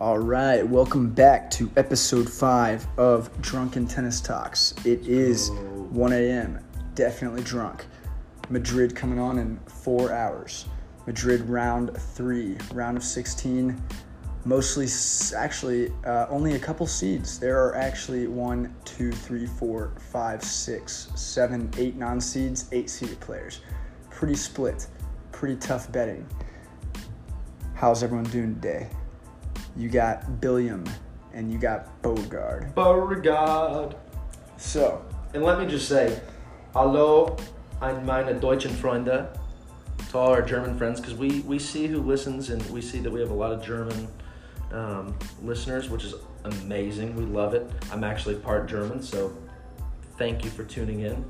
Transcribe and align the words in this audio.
All 0.00 0.20
right, 0.20 0.64
welcome 0.64 1.10
back 1.10 1.50
to 1.50 1.68
episode 1.76 2.30
five 2.30 2.86
of 2.98 3.32
Drunken 3.42 3.84
Tennis 3.88 4.20
Talks. 4.20 4.72
It 4.84 5.04
is 5.08 5.50
1 5.50 6.12
a.m. 6.12 6.64
Definitely 6.94 7.42
drunk. 7.42 7.84
Madrid 8.48 8.94
coming 8.94 9.18
on 9.18 9.40
in 9.40 9.58
four 9.66 10.12
hours. 10.12 10.66
Madrid 11.08 11.40
round 11.48 11.96
three, 11.96 12.56
round 12.72 12.96
of 12.96 13.02
16. 13.02 13.76
Mostly, 14.44 14.86
actually, 15.36 15.92
uh, 16.06 16.26
only 16.30 16.54
a 16.54 16.60
couple 16.60 16.86
seeds. 16.86 17.40
There 17.40 17.60
are 17.60 17.74
actually 17.74 18.28
one, 18.28 18.72
two, 18.84 19.10
three, 19.10 19.46
four, 19.46 19.94
five, 20.12 20.44
six, 20.44 21.10
seven, 21.16 21.72
eight 21.76 21.96
non 21.96 22.20
seeds, 22.20 22.68
eight 22.70 22.88
seeded 22.88 23.18
players. 23.18 23.62
Pretty 24.10 24.36
split, 24.36 24.86
pretty 25.32 25.56
tough 25.56 25.90
betting. 25.90 26.24
How's 27.74 28.04
everyone 28.04 28.30
doing 28.30 28.54
today? 28.54 28.90
You 29.76 29.88
got 29.88 30.40
Billiam 30.40 30.84
and 31.32 31.52
you 31.52 31.58
got 31.58 32.02
Beauregard. 32.02 32.74
Beauregard. 32.74 33.94
So, 34.56 35.04
And 35.34 35.42
let 35.44 35.58
me 35.58 35.66
just 35.66 35.88
say, 35.88 36.20
hallo 36.74 37.36
an 37.80 38.04
meine 38.04 38.40
deutschen 38.40 38.72
Freunde, 38.72 39.28
to 40.10 40.18
all 40.18 40.30
our 40.30 40.42
German 40.42 40.76
friends, 40.78 41.00
because 41.00 41.14
we, 41.14 41.40
we 41.40 41.58
see 41.58 41.86
who 41.86 42.00
listens 42.00 42.50
and 42.50 42.62
we 42.70 42.80
see 42.80 42.98
that 43.00 43.10
we 43.10 43.20
have 43.20 43.30
a 43.30 43.34
lot 43.34 43.52
of 43.52 43.62
German 43.62 44.08
um, 44.72 45.16
listeners, 45.42 45.88
which 45.88 46.04
is 46.04 46.14
amazing. 46.44 47.14
We 47.14 47.24
love 47.24 47.54
it. 47.54 47.70
I'm 47.92 48.02
actually 48.04 48.36
part 48.36 48.68
German, 48.68 49.02
so 49.02 49.32
thank 50.16 50.44
you 50.44 50.50
for 50.50 50.64
tuning 50.64 51.00
in. 51.00 51.24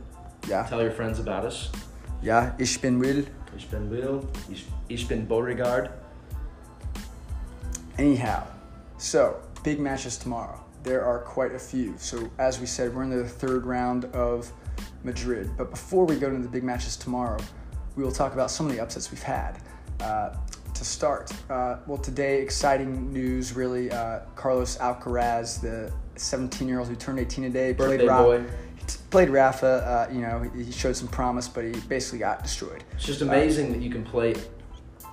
yeah. 0.49 0.67
Tell 0.67 0.81
your 0.81 0.93
friends 0.93 1.19
about 1.19 1.45
us. 1.45 1.71
Yeah, 2.23 2.53
ich 2.59 2.81
bin 2.81 2.99
Will. 2.99 3.27
Ich 3.57 3.71
bin 3.71 3.91
Will. 3.91 4.27
Ich, 4.51 4.65
ich 4.89 5.07
bin 5.09 5.27
Beauregard. 5.27 5.91
Anyhow, 7.99 8.47
so 8.97 9.41
big 9.65 9.81
matches 9.81 10.17
tomorrow. 10.17 10.65
There 10.85 11.05
are 11.05 11.19
quite 11.19 11.53
a 11.53 11.59
few. 11.59 11.95
So, 11.99 12.31
as 12.39 12.61
we 12.61 12.67
said, 12.67 12.95
we're 12.95 13.03
in 13.03 13.11
the 13.11 13.29
third 13.29 13.67
round 13.67 14.05
of 14.07 14.53
Madrid. 15.03 15.51
But 15.57 15.71
before 15.71 16.05
we 16.05 16.17
go 16.17 16.29
into 16.29 16.41
the 16.41 16.49
big 16.49 16.63
matches 16.63 16.97
tomorrow, 16.97 17.39
we 17.97 18.05
will 18.05 18.13
talk 18.13 18.35
about 18.35 18.53
some 18.53 18.67
of 18.67 18.73
the 18.73 18.81
upsets 18.81 19.11
we've 19.11 19.23
had. 19.23 19.61
Uh, 20.01 20.37
to 20.75 20.85
start, 20.85 21.33
uh, 21.51 21.79
well, 21.89 21.99
today, 21.99 22.41
exciting 22.41 23.13
news 23.13 23.55
really. 23.55 23.91
Uh, 23.91 24.21
Carlos 24.37 24.79
Alcaraz, 24.79 25.61
the 25.61 25.93
17 26.15 26.69
year 26.69 26.79
old 26.79 26.87
who 26.87 26.95
turned 26.95 27.19
18 27.19 27.45
today, 27.45 27.73
Birthday 27.73 28.07
Ra- 28.07 28.45
played 29.11 29.29
Rafa. 29.29 29.67
Uh, 30.11 30.13
you 30.13 30.21
know, 30.21 30.49
he 30.55 30.71
showed 30.71 30.95
some 30.95 31.09
promise, 31.09 31.49
but 31.49 31.65
he 31.65 31.73
basically 31.89 32.21
got 32.21 32.45
destroyed. 32.45 32.85
It's 32.93 33.05
just 33.05 33.23
amazing 33.23 33.73
that 33.73 33.81
you 33.81 33.91
can 33.91 34.05
play 34.05 34.37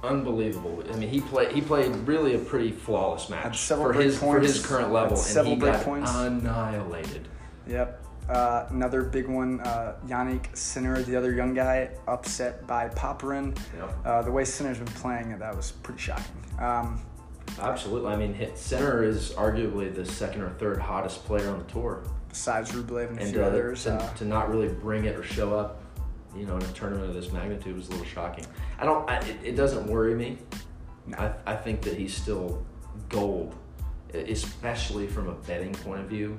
unbelievable. 0.03 0.83
I 0.91 0.95
mean, 0.95 1.09
he 1.09 1.21
played 1.21 1.51
he 1.51 1.61
played 1.61 1.93
really 2.07 2.35
a 2.35 2.39
pretty 2.39 2.71
flawless 2.71 3.29
match 3.29 3.59
for 3.59 3.93
his 3.93 4.17
for 4.17 4.39
his 4.39 4.65
current 4.65 4.91
level, 4.91 5.17
and 5.17 5.25
several 5.25 5.55
he 5.55 5.61
got 5.61 5.83
points. 5.83 6.13
annihilated. 6.13 7.27
Yep. 7.67 8.01
Uh, 8.29 8.65
another 8.71 9.03
big 9.03 9.27
one, 9.27 9.59
uh, 9.61 9.95
Jannik 10.07 10.55
Sinner, 10.57 11.03
the 11.03 11.15
other 11.15 11.31
young 11.31 11.53
guy, 11.53 11.91
upset 12.07 12.65
by 12.65 12.89
Popyrin. 12.89 13.55
Yep. 13.77 13.97
Uh, 14.03 14.21
the 14.23 14.31
way 14.31 14.43
Sinner's 14.43 14.77
been 14.79 14.87
playing, 14.87 15.37
that 15.37 15.55
was 15.55 15.71
pretty 15.71 15.99
shocking. 15.99 16.25
Um, 16.59 17.01
Absolutely. 17.59 18.11
I 18.11 18.15
mean, 18.15 18.33
hit 18.33 18.57
center 18.57 19.03
is 19.03 19.31
arguably 19.33 19.93
the 19.93 20.03
second 20.05 20.41
or 20.41 20.49
third 20.51 20.79
hottest 20.79 21.23
player 21.25 21.49
on 21.49 21.59
the 21.59 21.65
tour, 21.65 22.01
besides 22.27 22.71
Rublev 22.71 23.11
and 23.11 23.19
a 23.19 23.25
few 23.27 23.43
others. 23.43 23.83
to, 23.83 23.93
Uh, 23.93 24.13
to 24.15 24.25
not 24.25 24.49
really 24.49 24.69
bring 24.69 25.05
it 25.05 25.15
or 25.15 25.21
show 25.23 25.53
up, 25.55 25.79
you 26.35 26.45
know, 26.45 26.57
in 26.57 26.63
a 26.63 26.67
tournament 26.73 27.09
of 27.09 27.13
this 27.15 27.31
magnitude 27.31 27.75
was 27.75 27.87
a 27.87 27.91
little 27.91 28.05
shocking. 28.05 28.45
I 28.79 28.85
don't. 28.85 29.09
I, 29.09 29.17
it, 29.19 29.37
it 29.43 29.55
doesn't 29.55 29.87
worry 29.87 30.15
me. 30.15 30.37
No. 31.07 31.17
I, 31.17 31.53
I 31.53 31.55
think 31.55 31.81
that 31.83 31.95
he's 31.97 32.15
still 32.15 32.65
gold, 33.09 33.55
especially 34.13 35.07
from 35.07 35.27
a 35.29 35.33
betting 35.33 35.73
point 35.73 36.01
of 36.01 36.07
view. 36.07 36.37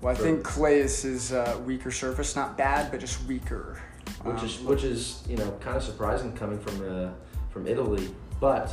well, 0.00 0.12
I 0.12 0.16
for- 0.16 0.22
think 0.22 0.42
Clay 0.44 0.80
is 0.80 1.02
his 1.02 1.32
uh, 1.32 1.60
weaker 1.64 1.90
surface. 1.90 2.36
Not 2.36 2.56
bad, 2.56 2.90
but 2.90 3.00
just 3.00 3.24
weaker. 3.26 3.80
which 4.22 4.38
Um, 4.38 4.44
is 4.46 4.60
which 4.60 4.84
is 4.84 5.22
you 5.28 5.36
know 5.36 5.50
kind 5.60 5.76
of 5.76 5.82
surprising 5.82 6.32
coming 6.32 6.58
from 6.58 6.76
uh, 6.88 7.10
from 7.50 7.66
Italy, 7.66 8.08
but 8.40 8.72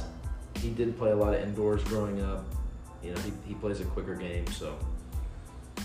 he 0.57 0.69
did 0.69 0.97
play 0.97 1.11
a 1.11 1.15
lot 1.15 1.33
of 1.33 1.41
indoors 1.41 1.83
growing 1.85 2.21
up. 2.21 2.45
You 3.03 3.13
know, 3.13 3.21
he, 3.21 3.31
he 3.45 3.53
plays 3.55 3.81
a 3.81 3.85
quicker 3.85 4.15
game, 4.15 4.47
so 4.47 4.77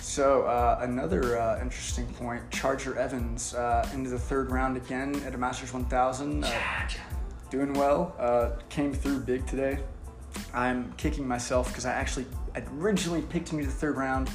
So 0.00 0.42
uh, 0.42 0.78
another 0.82 1.38
uh, 1.38 1.60
interesting 1.60 2.06
point: 2.14 2.42
Charger 2.50 2.97
Evans 2.97 3.54
uh, 3.54 3.88
into 3.92 4.10
the 4.10 4.19
third 4.19 4.50
round 4.50 4.76
again 4.76 5.14
at 5.25 5.34
a 5.34 5.38
Masters 5.38 5.72
1000. 5.72 6.44
Uh, 6.44 6.50
doing 7.50 7.72
well. 7.75 8.14
Uh, 8.19 8.50
came 8.69 8.92
through 8.92 9.20
big 9.20 9.47
today. 9.47 9.78
I'm 10.54 10.92
kicking 10.94 11.26
myself 11.26 11.69
because 11.69 11.86
I 11.86 11.92
actually 11.92 12.26
originally 12.78 13.22
picked 13.22 13.50
him 13.50 13.60
to 13.60 13.66
the 13.66 13.72
third 13.72 13.97
round, 13.97 14.31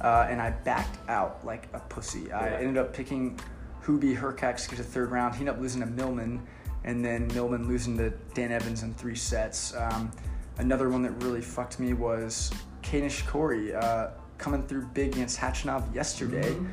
uh, 0.00 0.26
and 0.28 0.40
I 0.40 0.50
backed 0.50 0.98
out 1.08 1.44
like 1.44 1.68
a 1.72 1.80
pussy. 1.80 2.30
I 2.32 2.60
ended 2.60 2.76
up 2.76 2.92
picking 2.92 3.38
Hubi 3.82 4.16
Hurkacz 4.16 4.64
to 4.64 4.70
get 4.70 4.76
to 4.76 4.82
the 4.82 4.88
third 4.88 5.10
round. 5.10 5.34
He 5.34 5.40
ended 5.40 5.54
up 5.54 5.60
losing 5.60 5.80
to 5.80 5.86
Millman, 5.86 6.46
and 6.84 7.04
then 7.04 7.28
Millman 7.28 7.66
losing 7.66 7.96
to 7.98 8.10
Dan 8.34 8.52
Evans 8.52 8.82
in 8.82 8.94
three 8.94 9.16
sets. 9.16 9.74
Um, 9.74 10.10
another 10.58 10.88
one 10.90 11.02
that 11.02 11.22
really 11.22 11.40
fucked 11.40 11.80
me 11.80 11.92
was 11.92 12.50
Kei 12.82 13.00
Nishikori 13.00 13.74
uh, 13.82 14.10
coming 14.38 14.62
through 14.66 14.86
big 14.94 15.12
against 15.14 15.38
Khachanov 15.38 15.94
yesterday. 15.94 16.50
Mhm. 16.52 16.68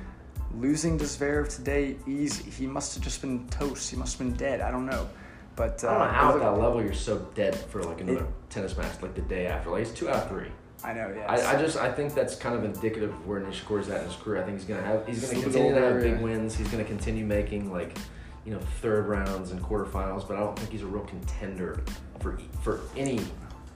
Losing 0.58 0.98
to 1.00 1.04
Zverev 1.04 1.54
today, 1.54 1.98
easy. 2.08 2.50
He 2.50 2.66
must 2.66 2.94
have 2.96 3.04
just 3.04 3.20
been 3.22 3.48
toast. 3.50 3.90
He 3.92 3.98
must 3.98 4.18
have 4.18 4.28
been 4.28 4.38
dead. 4.38 4.62
I 4.62 4.72
don't 4.72 4.86
know. 4.86 5.10
But 5.56 5.84
uh, 5.84 5.88
I 5.90 5.92
don't 5.92 6.00
know 6.08 6.14
how 6.14 6.34
at 6.34 6.40
that 6.40 6.62
level 6.62 6.82
you're 6.84 6.94
so 6.94 7.18
dead 7.34 7.56
for 7.56 7.84
like 7.84 8.02
another 8.02 8.28
tennis 8.50 8.78
match 8.78 9.02
like 9.02 9.16
the 9.16 9.22
day 9.22 9.48
after. 9.48 9.70
Like 9.70 9.86
he's 9.86 9.94
two 9.94 10.10
out 10.10 10.24
of 10.24 10.30
three. 10.30 10.48
I 10.84 10.94
know, 10.94 11.12
yeah. 11.16 11.26
I, 11.32 11.56
I 11.56 11.60
just 11.60 11.78
I 11.78 11.92
think 11.92 12.14
that's 12.14 12.36
kind 12.36 12.56
of 12.56 12.64
indicative 12.64 13.10
of 13.10 13.26
where 13.26 13.40
Nishikori's 13.42 13.90
at 13.90 14.02
in 14.02 14.08
his 14.08 14.16
career. 14.18 14.42
I 14.42 14.46
think 14.46 14.58
he's 14.60 14.68
gonna 14.68 14.84
have 14.84 15.08
he's 15.08 15.30
gonna 15.32 15.42
continue 15.42 15.74
to 15.74 15.82
have 15.82 16.02
big 16.02 16.20
wins. 16.20 16.56
He's 16.56 16.68
gonna 16.68 16.84
continue 16.84 17.26
making 17.26 17.72
like 17.72 17.98
you 18.46 18.54
know 18.54 18.60
third 18.82 19.08
rounds 19.08 19.52
and 19.52 19.62
quarterfinals, 19.62 20.28
but 20.28 20.36
I 20.38 20.42
don't 20.42 20.58
think 20.60 20.72
he's 20.72 20.84
a 20.84 20.88
real 20.88 21.06
contender 21.06 21.82
for 22.20 22.38
for 22.62 22.82
any 22.96 23.20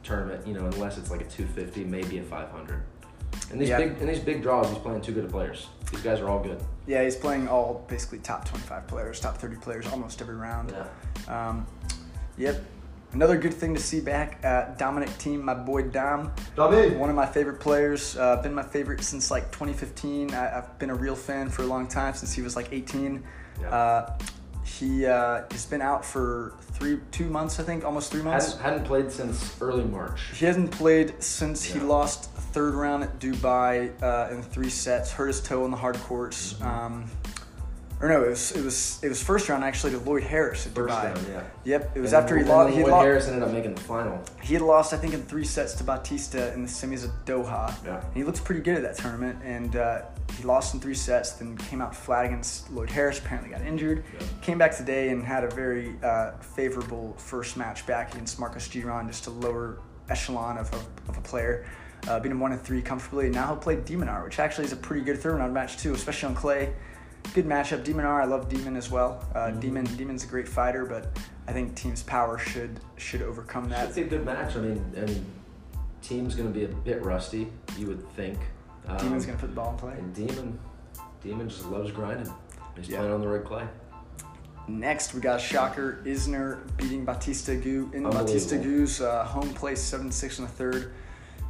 tournament. 0.03 0.45
You 0.45 0.53
know, 0.53 0.66
unless 0.66 0.97
it's 0.97 1.09
like 1.09 1.21
a 1.21 1.25
250, 1.25 1.85
maybe 1.85 2.19
a 2.19 2.23
500. 2.23 2.83
And 3.52 3.60
these 3.60 3.70
Yeah. 3.70 3.78
big 3.78 3.98
and 4.00 4.08
these 4.10 4.20
big 4.20 4.42
draws, 4.44 4.68
he's 4.70 4.78
playing 4.78 5.02
two 5.02 5.12
good 5.14 5.30
players. 5.30 5.68
These 5.92 6.02
guys 6.02 6.20
are 6.20 6.30
all 6.30 6.40
good. 6.40 6.62
yeah, 6.86 7.04
he's 7.04 7.16
playing 7.16 7.48
all 7.48 7.86
basically 7.88 8.20
top 8.20 8.46
25 8.46 8.88
players, 8.88 9.20
top 9.20 9.38
30 9.38 9.56
players 9.58 9.88
almost 9.92 10.22
every 10.22 10.36
round. 10.36 10.72
Yeah. 11.28 11.50
Um, 11.50 11.66
yep. 12.38 12.62
Another 13.12 13.38
good 13.38 13.56
thing 13.56 13.74
to 13.74 13.82
see 13.82 14.02
back, 14.02 14.40
uh, 14.44 14.76
Dominic 14.78 15.10
Thiem, 15.18 15.42
my 15.42 15.56
boy 15.56 15.82
Dom, 15.84 16.32
David. 16.56 17.00
one 17.00 17.10
of 17.10 17.16
my 17.16 17.26
favorite 17.26 17.60
players. 17.60 18.16
Uh, 18.16 18.40
been 18.44 18.54
my 18.54 18.62
favorite 18.62 19.02
since 19.04 19.32
like 19.32 19.52
2015. 19.52 20.34
I, 20.36 20.60
I've 20.60 20.78
been 20.78 20.92
a 20.92 20.96
real 20.96 21.16
fan 21.16 21.50
for 21.50 21.64
a 21.64 21.66
long 21.66 21.88
time 21.88 22.14
since 22.14 22.34
he 22.34 22.44
was 22.44 22.56
like 22.56 22.70
18. 22.72 23.24
Yeah. 23.62 23.70
Uh, 23.76 24.14
he 24.78 25.06
uh, 25.06 25.44
has 25.52 25.66
been 25.66 25.81
out 25.81 26.06
for 26.06 26.53
three, 26.74 27.00
two 27.12 27.30
months, 27.30 27.59
I 27.59 27.63
think, 27.63 27.84
almost 27.84 28.12
three 28.12 28.22
months. 28.22 28.53
Hadn't, 28.53 28.63
hadn't 28.63 28.85
played 28.85 29.12
since 29.12 29.56
early 29.62 29.84
March. 29.84 30.22
He 30.35 30.46
hasn't 30.46 30.72
played 30.72 31.22
since 31.22 31.63
he 31.63 31.80
lost 31.80 32.31
third 32.53 32.74
round 32.74 33.03
at 33.03 33.19
Dubai 33.19 33.91
uh, 34.02 34.34
in 34.34 34.41
three 34.41 34.69
sets. 34.69 35.12
Hurt 35.12 35.28
his 35.28 35.41
toe 35.41 35.63
on 35.63 35.72
the 35.72 35.78
hard 35.78 35.97
courts. 35.97 36.53
Mm-hmm. 36.53 36.68
Um, 36.68 37.12
or 38.02 38.08
no, 38.08 38.24
it 38.24 38.30
was 38.30 38.52
it 38.54 38.64
was 38.64 39.00
it 39.04 39.10
was 39.10 39.22
first 39.22 39.50
round 39.50 39.64
actually 39.64 39.92
to 39.92 40.00
Lloyd 40.00 40.24
Harris 40.24 40.66
at 40.68 40.74
First 40.74 40.94
Dubai. 40.94 41.04
round, 41.14 41.28
yeah. 41.30 41.44
Yep, 41.66 41.98
it 41.98 42.00
was 42.00 42.14
And 42.14 42.24
after 42.24 42.38
he 42.38 42.44
lost. 42.46 42.74
Lloyd 42.76 42.88
lo- 42.88 43.02
Harris 43.02 43.28
ended 43.28 43.44
up 43.44 43.52
making 43.52 43.76
the 43.76 43.82
final. 43.82 44.24
he 44.42 44.54
had 44.54 44.62
lost, 44.64 44.94
I 44.94 44.98
think, 44.98 45.14
in 45.14 45.24
three 45.24 45.44
sets 45.44 45.74
to 45.76 45.84
Bautista 45.84 46.54
in 46.54 46.62
the 46.64 46.70
semis 46.70 47.04
of 47.04 47.12
Doha. 47.26 47.74
Yeah. 47.86 48.04
He 48.14 48.24
looked 48.24 48.44
pretty 48.44 48.62
good 48.62 48.76
at 48.76 48.84
that 48.84 48.98
tournament, 48.98 49.40
and 49.44 49.76
uh, 49.76 50.02
he 50.38 50.44
lost 50.44 50.74
in 50.74 50.80
three 50.80 50.94
sets. 50.94 51.34
Then 51.34 51.58
came 51.58 51.82
out 51.82 51.94
flat 51.96 52.26
against 52.26 52.72
Lloyd 52.72 52.90
Harris. 52.90 53.20
Apparently 53.20 53.50
got 53.52 53.62
injured. 53.62 54.06
Yeah. 54.20 54.26
Came 54.42 54.58
back 54.58 54.76
today 54.78 55.10
and 55.10 55.24
had 55.24 55.44
a 55.44 55.50
very 55.50 55.95
uh, 56.02 56.31
favorable 56.40 57.16
first 57.18 57.57
match 57.57 57.86
back 57.86 58.13
against 58.13 58.40
Marcos 58.40 58.68
Giron, 58.69 59.07
just 59.07 59.28
a 59.28 59.31
lower 59.31 59.80
echelon 60.10 60.57
of, 60.57 60.74
of, 60.74 60.88
of 61.10 61.18
a 61.18 61.22
player. 61.22 61.66
Uh, 62.07 62.18
beat 62.18 62.31
him 62.31 62.40
one 62.40 62.54
and 62.54 62.62
three 62.62 62.81
comfortably. 62.81 63.25
And 63.25 63.36
now 63.36 63.48
he'll 63.48 63.57
play 63.57 63.75
de 63.75 63.94
Minaur, 63.98 64.24
which 64.24 64.40
actually 64.40 64.63
is 64.63 64.72
a 64.72 64.78
pretty 64.78 65.04
good 65.04 65.18
third 65.19 65.36
round 65.36 65.54
match 65.54 65.78
too, 65.78 65.94
especially 65.94 66.30
on 66.30 66.36
clay. 66.36 66.74
Good 67.34 67.46
matchup. 67.46 67.84
de 67.84 67.94
Minaur, 67.94 68.22
I 68.22 68.26
love 68.26 68.50
Demon 68.50 68.76
as 68.76 68.90
well. 68.90 69.24
Uh, 69.36 69.48
Mhm. 69.50 69.60
Demon, 69.60 69.86
Demon's 69.98 70.24
a 70.24 70.28
great 70.28 70.48
fighter, 70.48 70.86
but 70.86 71.18
I 71.48 71.54
think 71.54 71.76
Thiem's 71.76 72.04
power 72.04 72.38
should 72.38 72.80
should 72.98 73.22
overcome 73.22 73.70
that. 73.70 73.94
Be 73.96 74.02
a 74.02 74.08
good 74.08 74.26
match. 74.26 74.56
I 74.56 74.60
mean, 74.62 74.84
I 74.98 75.02
mean, 75.02 75.26
Thiem's 76.02 76.36
going 76.36 76.52
to 76.52 76.54
be 76.58 76.66
a 76.66 76.70
bit 76.70 77.04
rusty, 77.04 77.52
you 77.78 77.88
would 77.88 78.08
think. 78.16 78.38
Um, 78.88 78.98
Demon's 78.98 79.26
gonna 79.26 79.38
put 79.38 79.50
the 79.50 79.56
ball 79.56 79.72
in 79.72 79.78
play. 79.78 79.94
And 79.94 80.14
Demon, 80.14 80.60
Demon 81.22 81.48
just 81.50 81.66
loves 81.68 81.92
grinding. 81.92 82.31
He's 82.76 82.90
Yeah. 82.90 83.00
playing 83.00 83.14
on 83.14 83.22
the 83.22 83.28
red 83.28 83.46
clay. 83.46 83.68
Next, 84.68 85.14
we 85.14 85.22
got 85.22 85.42
Shocker 85.42 86.00
Isner 86.06 86.60
beating 86.78 87.04
Bautista 87.06 87.52
Agut 87.54 87.94
in 87.94 88.04
Batista. 88.04 88.58
Gu's 88.58 89.02
uh, 89.02 89.24
home 89.26 89.54
place, 89.54 89.81
7 89.81 90.12
6 90.12 90.40
in 90.40 90.46
the 90.46 90.52
third. 90.52 90.92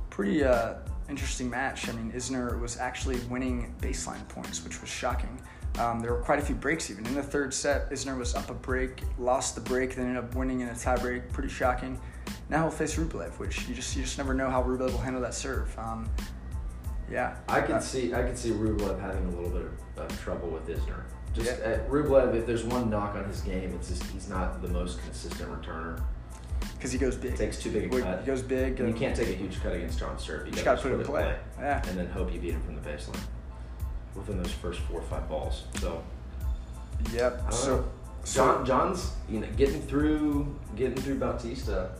Pretty 0.09 0.43
uh, 0.43 0.75
interesting 1.09 1.49
match. 1.49 1.87
I 1.89 1.91
mean, 1.93 2.11
Isner 2.13 2.59
was 2.59 2.77
actually 2.77 3.19
winning 3.29 3.73
baseline 3.81 4.25
points, 4.29 4.63
which 4.63 4.79
was 4.81 4.89
shocking. 4.89 5.37
Um, 5.79 6.01
there 6.01 6.11
were 6.13 6.19
quite 6.21 6.39
a 6.39 6.41
few 6.41 6.55
breaks 6.55 6.89
even. 6.91 7.05
In 7.05 7.15
the 7.15 7.23
third 7.23 7.53
set, 7.53 7.89
Isner 7.89 8.17
was 8.17 8.35
up 8.35 8.49
a 8.49 8.53
break, 8.53 9.01
lost 9.17 9.55
the 9.55 9.61
break, 9.61 9.95
then 9.95 10.07
ended 10.07 10.23
up 10.23 10.35
winning 10.35 10.59
in 10.59 10.67
a 10.69 10.73
tiebreak. 10.73 11.31
Pretty 11.31 11.49
shocking. 11.49 11.99
now 12.49 12.63
he'll 12.63 12.71
face 12.71 12.95
Rublev, 12.95 13.31
which 13.39 13.67
you 13.67 13.73
just 13.75 13.95
you 13.95 14.03
just 14.03 14.17
never 14.17 14.33
know 14.33 14.49
how 14.49 14.61
Rublev 14.61 14.91
will 14.91 14.97
handle 14.99 15.21
that 15.21 15.33
serve. 15.33 15.73
Um, 15.79 16.09
yeah, 17.09 17.35
I 17.47 17.61
can 17.61 17.75
Uh, 17.75 17.79
see 17.79 18.13
I 18.13 18.23
could 18.23 18.37
see 18.37 18.51
Rublev 18.51 18.99
having 18.99 19.25
a 19.25 19.29
little 19.29 19.49
bit 19.49 19.63
of, 19.97 20.11
of 20.11 20.21
trouble 20.21 20.49
with 20.49 20.67
Isner. 20.67 21.03
Just 21.33 21.47
Yeah. 21.59 21.65
uh, 21.65 21.89
Rublev, 21.89 22.35
if 22.35 22.45
there's 22.45 22.63
one 22.65 22.89
knock 22.89 23.15
on 23.15 23.23
his 23.25 23.41
game, 23.41 23.73
it's 23.75 23.87
just 23.89 24.03
he's 24.11 24.27
not 24.29 24.61
the 24.61 24.67
most 24.67 25.01
consistent 25.03 25.49
returner. 25.49 26.01
because 26.75 26.91
he 26.91 26.97
goes 26.97 27.15
big. 27.15 27.35
Takes 27.37 27.57
too 27.61 27.71
big 27.71 27.91
a 27.91 27.95
He 27.95 28.01
cut. 28.01 28.25
goes 28.25 28.41
big. 28.41 28.79
And 28.79 28.89
you 28.89 28.95
can't 28.95 29.15
take 29.15 29.29
a 29.29 29.33
huge 29.33 29.61
cut 29.61 29.73
against 29.73 29.97
John 29.99 30.19
Serve. 30.19 30.45
You 30.45 30.51
just 30.51 30.65
got 30.65 30.75
gotta 30.77 30.89
put 30.89 30.97
it 30.97 30.99
in 31.01 31.05
play. 31.05 31.37
Yeah. 31.59 31.81
and 31.87 31.97
then 31.97 32.07
hope 32.07 32.33
you 32.33 32.39
beat 32.39 32.51
him 32.53 32.61
from 32.63 32.75
the 32.75 32.81
baseline 32.81 33.17
within 34.15 34.37
those 34.37 34.51
first 34.51 34.79
four 34.81 34.99
or 34.99 35.03
five 35.03 35.27
balls. 35.29 35.63
So 35.79 36.03
Yep. 37.13 37.53
So, 37.53 37.77
know. 37.77 37.85
John 38.25 38.65
John's 38.65 39.11
you 39.29 39.39
know 39.39 39.47
getting 39.57 39.81
through 39.81 40.55
getting 40.75 40.95
through 40.95 41.15
Bautista. 41.15 41.91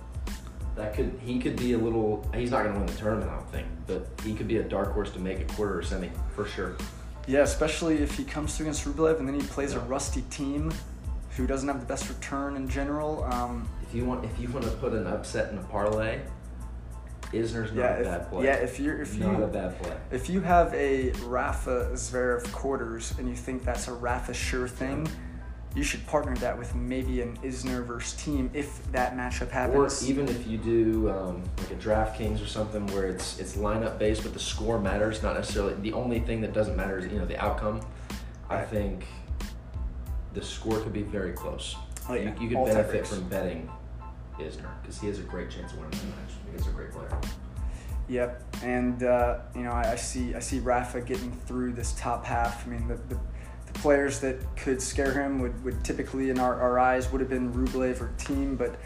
That 0.75 0.94
could 0.94 1.19
he 1.23 1.39
could 1.39 1.57
be 1.57 1.73
a 1.73 1.77
little. 1.77 2.27
He's 2.33 2.51
not 2.51 2.63
going 2.63 2.73
to 2.73 2.79
win 2.79 2.88
the 2.88 2.94
tournament, 2.94 3.31
I 3.31 3.35
don't 3.35 3.51
think, 3.51 3.67
but 3.88 4.07
he 4.23 4.33
could 4.33 4.47
be 4.47 4.57
a 4.57 4.63
dark 4.63 4.94
horse 4.94 5.11
to 5.11 5.19
make 5.19 5.39
a 5.39 5.45
quarter 5.45 5.77
or 5.79 5.83
semi 5.83 6.09
for 6.35 6.45
sure. 6.45 6.75
yeah, 7.27 7.41
especially 7.41 7.97
if 7.97 8.15
he 8.15 8.23
comes 8.23 8.56
through 8.56 8.67
against 8.67 8.85
Rublev 8.85 9.19
and 9.19 9.27
then 9.27 9.39
he 9.39 9.45
plays 9.47 9.73
a 9.73 9.79
rusty 9.81 10.21
Thiem 10.29 10.73
who 11.35 11.47
doesn't 11.47 11.67
have 11.67 11.79
the 11.79 11.85
best 11.85 12.09
return 12.09 12.56
in 12.56 12.67
general. 12.69 13.23
Um, 13.25 13.67
If 13.83 13.95
you 13.95 14.06
want, 14.06 14.23
if 14.23 14.39
you 14.39 14.47
want 14.50 14.65
to 14.65 14.71
put 14.71 14.94
an 14.94 15.07
upset 15.07 15.51
in 15.51 15.57
a 15.57 15.63
parlay, 15.63 16.19
Isner's 17.34 17.72
not 17.72 17.76
yeah, 17.76 17.98
a 17.98 18.04
bad 18.04 18.22
if, 18.22 18.30
play. 18.30 18.46
yeah. 18.46 18.56
If 18.56 18.80
you're 18.80 19.02
if 19.02 19.18
not 19.18 19.38
you 19.38 19.44
a 19.44 19.48
bad 19.48 19.80
play. 19.81 19.96
If 20.12 20.30
you 20.30 20.42
have 20.42 20.74
a 20.74 21.12
Rafa 21.26 21.92
Zverev 21.94 22.52
quarters 22.52 23.14
and 23.18 23.30
you 23.30 23.36
think 23.36 23.64
that's 23.64 23.88
a 23.88 23.94
Rafa 23.94 24.34
sure 24.34 24.68
thing, 24.68 25.08
you 25.76 25.84
should 25.84 26.06
partner 26.08 26.36
that 26.38 26.58
with 26.58 26.74
maybe 26.74 27.22
an 27.22 27.38
Isner 27.38 27.86
versus 27.86 28.20
Thiem 28.20 28.50
if 28.54 28.92
that 28.92 29.16
matchup 29.16 29.52
happens. 29.52 30.04
Or 30.04 30.10
even 30.10 30.28
if 30.28 30.48
you 30.48 30.58
do 30.58 31.10
um, 31.12 31.44
like 31.58 31.72
a 31.72 31.76
DraftKings 31.76 32.44
or 32.44 32.48
something 32.48 32.88
where 32.88 33.08
it's 33.08 33.40
it's 33.40 33.56
lineup 33.56 34.00
based, 34.00 34.24
but 34.24 34.34
the 34.34 34.40
score 34.40 34.80
matters, 34.80 35.22
not 35.22 35.36
necessarily 35.36 35.76
the 35.76 35.94
only 35.94 36.20
thing 36.20 36.42
that 36.42 36.54
doesn't 36.54 36.76
matter 36.76 36.98
is 36.98 37.06
you 37.06 37.20
know 37.20 37.26
the 37.26 37.38
outcome. 37.44 37.81
I 38.50 38.62
think 38.64 39.06
the 40.34 40.42
score 40.42 40.80
could 40.80 40.94
be 40.94 41.04
very 41.04 41.34
close. 41.34 41.76
Oh, 42.08 42.16
yeah. 42.16 42.34
You, 42.36 42.42
you 42.42 42.48
could 42.50 42.58
All 42.58 42.66
benefit 42.66 43.06
from 43.06 43.30
betting 43.30 43.70
Isner 44.39 44.69
because 44.81 45.00
he 45.00 45.07
has 45.07 45.19
a 45.19 45.24
great 45.24 45.50
chance 45.50 45.71
of 45.74 45.80
winning 45.80 46.00
the 46.00 46.06
match. 46.06 46.31
He's 46.51 46.68
a 46.68 46.71
great 46.71 46.91
player. 46.91 47.09
Yep, 48.07 48.44
and 48.63 49.03
uh, 49.03 49.39
you 49.56 49.62
know 49.62 49.71
I, 49.71 49.91
I 49.91 49.95
see 49.95 50.33
I 50.33 50.39
see 50.39 50.59
Rafa 50.59 51.01
getting 51.01 51.31
through 51.31 51.74
this 51.74 51.94
top 51.94 52.25
half. 52.25 52.65
I 52.65 52.71
mean 52.71 52.88
the, 52.88 52.95
the, 52.95 53.19
the 53.68 53.80
players 53.80 54.19
that 54.21 54.38
could 54.56 54.81
scare 54.81 55.13
him 55.13 55.39
would, 55.39 55.63
would 55.63 55.83
typically 55.83 56.31
in 56.31 56.39
our, 56.39 56.59
our 56.59 56.80
eyes 56.80 57.12
would 57.12 57.21
have 57.21 57.30
been 57.30 57.53
Rublev 57.53 58.01
or 58.01 58.12
Thiem, 58.18 58.57
but 58.57 58.80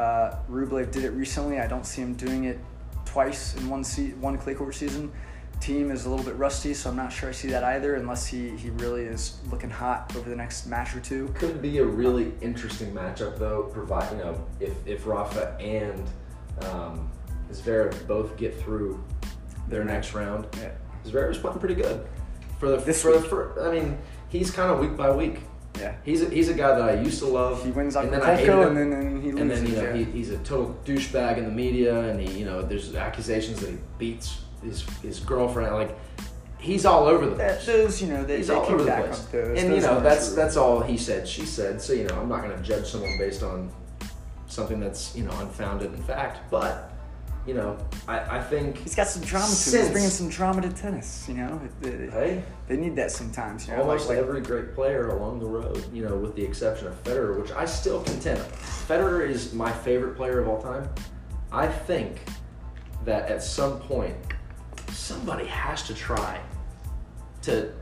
uh, 0.00 0.36
Rublev 0.48 0.92
did 0.92 1.04
it 1.04 1.10
recently. 1.10 1.58
I 1.58 1.66
don't 1.66 1.84
see 1.84 2.02
him 2.02 2.14
doing 2.14 2.44
it 2.44 2.60
twice 3.04 3.56
in 3.56 3.68
one 3.68 3.82
se- 3.82 4.14
one 4.20 4.38
clay 4.38 4.54
court 4.54 4.74
season. 4.74 5.10
Thiem 5.60 5.90
is 5.90 6.06
a 6.06 6.10
little 6.10 6.24
bit 6.24 6.36
rusty, 6.36 6.72
so 6.72 6.88
I'm 6.90 6.96
not 6.96 7.12
sure 7.12 7.28
I 7.28 7.32
see 7.32 7.48
that 7.48 7.64
either, 7.64 7.96
unless 7.96 8.26
he, 8.26 8.50
he 8.56 8.70
really 8.70 9.02
is 9.02 9.38
looking 9.50 9.70
hot 9.70 10.14
over 10.16 10.30
the 10.30 10.36
next 10.36 10.66
match 10.66 10.94
or 10.94 11.00
two. 11.00 11.28
Could 11.34 11.60
be 11.60 11.78
a 11.78 11.84
really 11.84 12.32
interesting 12.40 12.92
matchup 12.92 13.38
though. 13.38 13.64
Provide 13.72 14.10
you 14.12 14.18
know 14.18 14.46
if 14.60 14.72
if 14.86 15.06
Rafa 15.06 15.56
and 15.60 16.04
um, 16.64 17.10
Zverev 17.52 18.06
both 18.06 18.36
get 18.36 18.58
through 18.60 19.02
their 19.68 19.84
next 19.84 20.14
round, 20.14 20.46
Yeah. 20.56 20.70
Zverev's 21.04 21.38
playing 21.38 21.58
pretty 21.58 21.74
good 21.74 22.06
for 22.58 22.68
the 22.70 22.76
This 22.78 23.02
for 23.02 23.12
the 23.12 23.18
week. 23.18 23.28
fir- 23.30 23.68
I 23.68 23.72
mean, 23.72 23.98
he's 24.28 24.50
kind 24.50 24.70
of 24.70 24.78
week 24.78 24.96
by 24.96 25.10
week. 25.10 25.40
Yeah. 25.78 25.94
He's 26.04 26.22
a, 26.22 26.30
he's 26.30 26.48
a 26.48 26.54
guy 26.54 26.74
that 26.78 26.88
I 26.88 27.00
used 27.00 27.18
to 27.20 27.26
love. 27.26 27.64
He 27.64 27.70
wins 27.70 27.94
and 27.94 28.12
then 28.12 28.22
I 28.22 28.34
hated 28.34 28.50
and 28.50 28.76
then, 28.76 28.92
and 28.92 29.22
he 29.22 29.30
loses. 29.32 29.40
and 29.40 29.50
then 29.50 29.66
you 29.66 29.76
know 29.76 29.82
yeah. 29.82 29.92
he, 29.96 30.04
he's 30.04 30.30
a 30.30 30.38
total 30.38 30.76
douchebag 30.84 31.38
in 31.38 31.44
the 31.44 31.50
media, 31.52 32.00
and 32.08 32.20
he 32.20 32.38
you 32.38 32.44
know 32.44 32.62
there's 32.62 32.94
accusations 32.94 33.60
that 33.60 33.70
he 33.70 33.76
beats 33.98 34.38
his 34.62 34.82
his 35.00 35.20
girlfriend. 35.20 35.74
Like 35.74 35.98
he's 36.58 36.84
all 36.84 37.06
over 37.06 37.26
the 37.26 37.36
that, 37.36 37.60
place. 37.60 37.66
those, 37.66 38.02
you 38.02 38.08
know, 38.08 38.24
they, 38.24 38.38
He's 38.38 38.48
they 38.48 38.54
all 38.54 38.66
over 38.66 38.82
the 38.82 38.90
place. 38.92 39.18
those. 39.26 39.58
and 39.62 39.70
Those 39.72 39.82
you 39.82 39.88
know 39.88 40.00
that's 40.00 40.26
true. 40.28 40.36
that's 40.36 40.56
all 40.56 40.80
he 40.80 40.96
said, 40.96 41.26
she 41.28 41.44
said. 41.46 41.80
So 41.80 41.92
you 41.92 42.04
know 42.04 42.16
I'm 42.20 42.28
not 42.28 42.42
going 42.42 42.56
to 42.56 42.62
judge 42.62 42.86
someone 42.86 43.16
based 43.18 43.42
on 43.42 43.70
something 44.46 44.80
that's 44.80 45.14
you 45.16 45.24
know 45.24 45.32
unfounded 45.40 45.92
in 45.94 46.02
fact, 46.02 46.50
but 46.50 46.90
you 47.46 47.54
know 47.54 47.78
I, 48.08 48.38
I 48.38 48.42
think 48.42 48.78
He's 48.78 48.94
got 48.94 49.06
some 49.06 49.22
drama 49.22 49.46
to 49.46 49.70
him. 49.70 49.82
He's 49.82 49.90
bringing 49.90 50.10
some 50.10 50.28
drama 50.28 50.62
to 50.62 50.70
tennis. 50.70 51.26
You 51.28 51.34
know, 51.34 51.60
It- 51.82 51.86
it- 51.88 52.12
hey 52.12 52.42
they 52.66 52.76
need 52.76 52.96
that 52.96 53.10
sometimes. 53.12 53.66
You 53.66 53.74
know, 53.74 53.82
almost 53.82 54.08
like, 54.08 54.18
every 54.18 54.40
great 54.42 54.74
player 54.74 55.08
along 55.08 55.38
the 55.40 55.46
road, 55.46 55.84
you 55.92 56.04
know, 56.04 56.16
with 56.16 56.34
the 56.34 56.42
exception 56.44 56.86
of 56.88 57.02
Federer, 57.04 57.40
which 57.40 57.50
I 57.52 57.64
still 57.64 58.02
contend. 58.02 58.40
Federer 58.86 59.26
is 59.28 59.54
my 59.54 59.70
favorite 59.72 60.16
player 60.16 60.40
of 60.40 60.48
all 60.48 60.60
time. 60.60 60.88
I 61.50 61.66
think 61.66 62.20
that 63.06 63.30
at 63.30 63.42
some 63.42 63.78
point, 63.80 64.14
somebody 64.98 65.46
has 65.46 65.82
to 65.84 65.94
try 65.94 66.40
to 67.42 67.72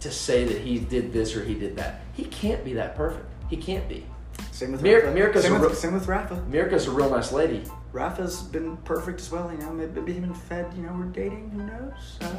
to 0.00 0.10
say 0.10 0.44
that 0.44 0.58
he 0.60 0.78
did 0.78 1.12
this 1.12 1.34
or 1.34 1.42
he 1.44 1.54
did 1.54 1.76
that. 1.76 2.00
He 2.12 2.24
can't 2.24 2.62
be 2.64 2.74
that 2.74 2.94
perfect. 2.96 3.24
He 3.48 3.56
can't 3.56 3.88
be. 3.88 4.04
same 4.50 4.72
with 4.72 4.82
Mir- 4.82 5.00
Rafa. 5.04 5.14
Mirka's 5.14 5.42
same, 5.44 5.52
a 5.52 5.54
with, 5.54 5.62
real- 5.70 5.74
same 5.74 5.94
with 5.94 6.06
Rafa. 6.06 6.34
Mirka's 6.48 6.86
a 6.86 6.90
real 6.90 7.08
nice 7.10 7.32
lady. 7.32 7.62
Rafa's 7.92 8.42
been 8.42 8.76
perfect 8.78 9.20
as 9.20 9.30
well. 9.30 9.50
You 9.50 9.58
know, 9.58 9.72
maybe, 9.72 10.12
him 10.12 10.24
and 10.24 10.36
Fed, 10.36 10.66
you 10.76 10.82
know, 10.82 10.92
we're 10.92 11.04
dating. 11.06 11.50
Who 11.50 11.62
knows? 11.62 12.18
Uh, 12.20 12.34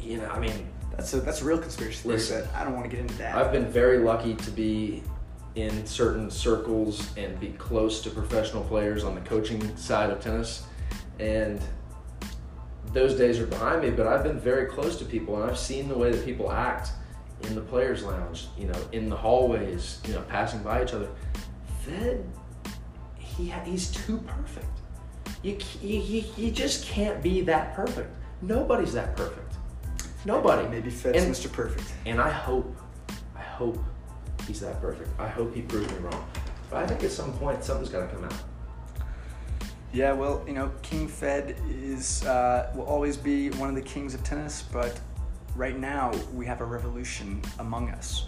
You 0.00 0.18
know, 0.18 0.28
I 0.28 0.38
mean, 0.38 0.68
that's 0.94 1.14
a 1.14 1.20
that's 1.20 1.40
a 1.40 1.44
real 1.44 1.58
conspiracy 1.58 2.02
theory. 2.02 2.16
Listen, 2.16 2.42
that 2.42 2.54
I 2.54 2.64
don't 2.64 2.74
want 2.74 2.84
to 2.84 2.90
get 2.90 3.00
into 3.00 3.16
that. 3.18 3.36
I've 3.36 3.52
been 3.52 3.70
very 3.70 3.98
lucky 3.98 4.34
to 4.34 4.50
be 4.50 5.02
in 5.54 5.86
certain 5.86 6.30
circles 6.30 7.10
and 7.16 7.38
be 7.40 7.48
close 7.52 8.02
to 8.02 8.10
professional 8.10 8.64
players 8.64 9.04
on 9.04 9.14
the 9.14 9.20
coaching 9.22 9.74
side 9.76 10.10
of 10.10 10.20
tennis. 10.20 10.64
And 11.20 11.60
those 12.92 13.14
days 13.16 13.38
are 13.38 13.46
behind 13.46 13.82
me, 13.82 13.90
but 13.90 14.06
I've 14.06 14.22
been 14.22 14.38
very 14.38 14.66
close 14.66 14.96
to 14.98 15.04
people 15.04 15.40
and 15.40 15.50
I've 15.50 15.58
seen 15.58 15.88
the 15.88 15.96
way 15.96 16.10
that 16.12 16.24
people 16.24 16.50
act 16.52 16.90
in 17.44 17.54
the 17.54 17.60
players' 17.60 18.02
lounge, 18.04 18.48
you 18.58 18.66
know, 18.66 18.78
in 18.92 19.08
the 19.08 19.16
hallways, 19.16 20.00
you 20.06 20.14
know, 20.14 20.22
passing 20.22 20.62
by 20.62 20.82
each 20.82 20.92
other. 20.92 21.08
Fed, 21.84 22.24
he, 23.18 23.52
he's 23.64 23.90
too 23.90 24.18
perfect. 24.26 24.66
You, 25.42 25.58
you, 25.80 26.24
you, 26.36 26.50
just 26.52 26.86
can't 26.86 27.20
be 27.22 27.40
that 27.42 27.74
perfect. 27.74 28.10
Nobody's 28.42 28.92
that 28.92 29.16
perfect. 29.16 29.54
Nobody. 30.24 30.68
maybe 30.68 30.90
Fed's 30.90 31.24
And- 31.24 31.34
Mr. 31.34 31.50
Perfect. 31.50 31.92
and 32.06 32.20
I 32.20 32.30
hope, 32.30 32.76
I 33.34 33.40
hope 33.40 33.82
he's 34.46 34.60
that 34.60 34.80
perfect. 34.80 35.08
I 35.18 35.26
hope 35.28 35.52
he 35.54 35.62
proves 35.62 35.90
me 35.90 35.98
wrong. 35.98 36.24
But 36.70 36.84
I 36.84 36.86
think 36.86 37.02
at 37.02 37.10
some 37.10 37.32
point 37.34 37.64
something's 37.64 37.90
got 37.90 38.08
to 38.08 38.14
come 38.14 38.24
out. 38.24 38.34
Yeah, 39.92 40.12
well, 40.12 40.42
you 40.46 40.54
know, 40.54 40.72
King 40.80 41.06
Fed 41.06 41.54
is 41.68 42.24
uh, 42.24 42.72
will 42.74 42.84
always 42.84 43.18
be 43.18 43.50
one 43.50 43.68
of 43.68 43.74
the 43.74 43.82
kings 43.82 44.14
of 44.14 44.24
tennis, 44.24 44.62
but 44.72 44.98
right 45.54 45.78
now 45.78 46.12
we 46.32 46.46
have 46.46 46.62
a 46.62 46.64
revolution 46.64 47.42
among 47.58 47.90
us. 47.90 48.26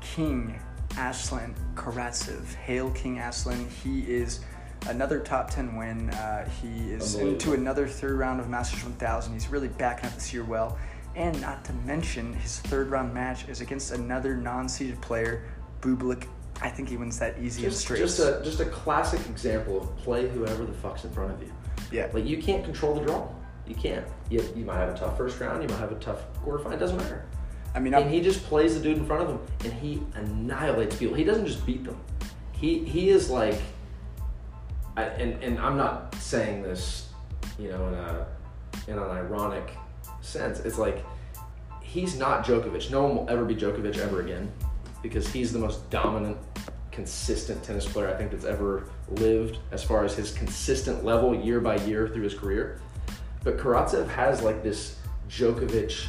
King 0.00 0.56
Aslan 0.96 1.54
Karatsev, 1.74 2.54
hail 2.54 2.90
King 2.92 3.18
Aslan. 3.18 3.68
He 3.82 4.02
is 4.02 4.40
another 4.86 5.18
top 5.18 5.50
ten 5.50 5.74
win. 5.74 6.10
Uh, 6.10 6.48
he 6.62 6.92
is 6.92 7.16
into 7.16 7.54
another 7.54 7.88
third 7.88 8.16
round 8.16 8.38
of 8.38 8.48
Masters 8.48 8.84
1000. 8.84 9.32
He's 9.32 9.48
really 9.48 9.68
backing 9.68 10.06
up 10.06 10.14
this 10.14 10.32
year 10.32 10.44
well, 10.44 10.78
and 11.16 11.40
not 11.40 11.64
to 11.64 11.72
mention 11.72 12.34
his 12.34 12.60
third 12.60 12.88
round 12.88 13.12
match 13.12 13.48
is 13.48 13.60
against 13.60 13.90
another 13.90 14.36
non-seeded 14.36 15.00
player, 15.02 15.44
Bublik. 15.80 16.28
I 16.60 16.68
think 16.68 16.88
he 16.88 16.96
wins 16.96 17.18
that 17.20 17.38
easy 17.38 17.64
and 17.64 17.72
straight. 17.74 17.98
just 18.00 18.18
a 18.18 18.40
just 18.44 18.60
a 18.60 18.64
classic 18.66 19.20
example 19.28 19.80
of 19.80 19.96
play 19.98 20.28
whoever 20.28 20.64
the 20.64 20.72
fuck's 20.72 21.04
in 21.04 21.10
front 21.10 21.32
of 21.32 21.40
you. 21.42 21.52
yeah. 21.92 22.08
Like 22.12 22.26
you 22.26 22.42
can't 22.42 22.64
control 22.64 22.94
the 22.94 23.04
draw. 23.04 23.28
You 23.66 23.74
can't. 23.74 24.06
You, 24.30 24.42
you 24.56 24.64
might 24.64 24.78
have 24.78 24.94
a 24.94 24.98
tough 24.98 25.16
first 25.16 25.38
round. 25.40 25.62
You 25.62 25.68
might 25.68 25.78
have 25.78 25.92
a 25.92 25.96
tough 25.96 26.22
quarterfinal. 26.42 26.72
It 26.72 26.78
doesn't 26.78 26.96
matter. 26.96 27.26
I 27.74 27.80
mean, 27.80 27.92
And 27.94 28.06
I'm, 28.06 28.10
he 28.10 28.20
just 28.22 28.42
plays 28.44 28.74
the 28.74 28.80
dude 28.80 28.96
in 28.96 29.04
front 29.06 29.22
of 29.22 29.28
him, 29.28 29.40
and 29.64 29.72
he 29.74 30.02
annihilates 30.14 30.96
people. 30.96 31.14
He 31.14 31.22
doesn't 31.24 31.46
just 31.46 31.64
beat 31.66 31.84
them. 31.84 32.00
He 32.52 32.78
he 32.84 33.10
is 33.10 33.28
like, 33.30 33.60
I, 34.96 35.04
and 35.04 35.42
and 35.44 35.58
I'm 35.60 35.76
not 35.76 36.14
saying 36.16 36.62
this, 36.62 37.10
you 37.58 37.68
know, 37.68 37.86
in 37.88 37.94
a 37.94 38.26
in 38.88 38.98
an 38.98 39.10
ironic 39.10 39.70
sense. 40.22 40.60
It's 40.60 40.78
like 40.78 41.04
he's 41.82 42.18
not 42.18 42.44
Djokovic. 42.44 42.90
No 42.90 43.02
one 43.04 43.16
will 43.16 43.30
ever 43.30 43.44
be 43.44 43.54
Djokovic 43.54 43.98
ever 43.98 44.22
again, 44.22 44.50
because 45.02 45.28
he's 45.28 45.52
the 45.52 45.58
most 45.58 45.88
dominant, 45.90 46.38
consistent 46.98 47.62
tennis 47.62 47.86
player 47.86 48.08
I 48.08 48.14
think 48.14 48.32
that's 48.32 48.44
ever 48.44 48.88
lived 49.08 49.58
as 49.70 49.84
far 49.84 50.04
as 50.04 50.16
his 50.16 50.32
consistent 50.32 51.04
level 51.04 51.32
year 51.32 51.60
by 51.60 51.76
year 51.84 52.08
through 52.08 52.24
his 52.24 52.34
career. 52.34 52.80
But 53.44 53.56
Karatsev 53.56 54.08
has 54.08 54.42
like 54.42 54.64
this 54.64 54.98
Djokovic 55.30 56.06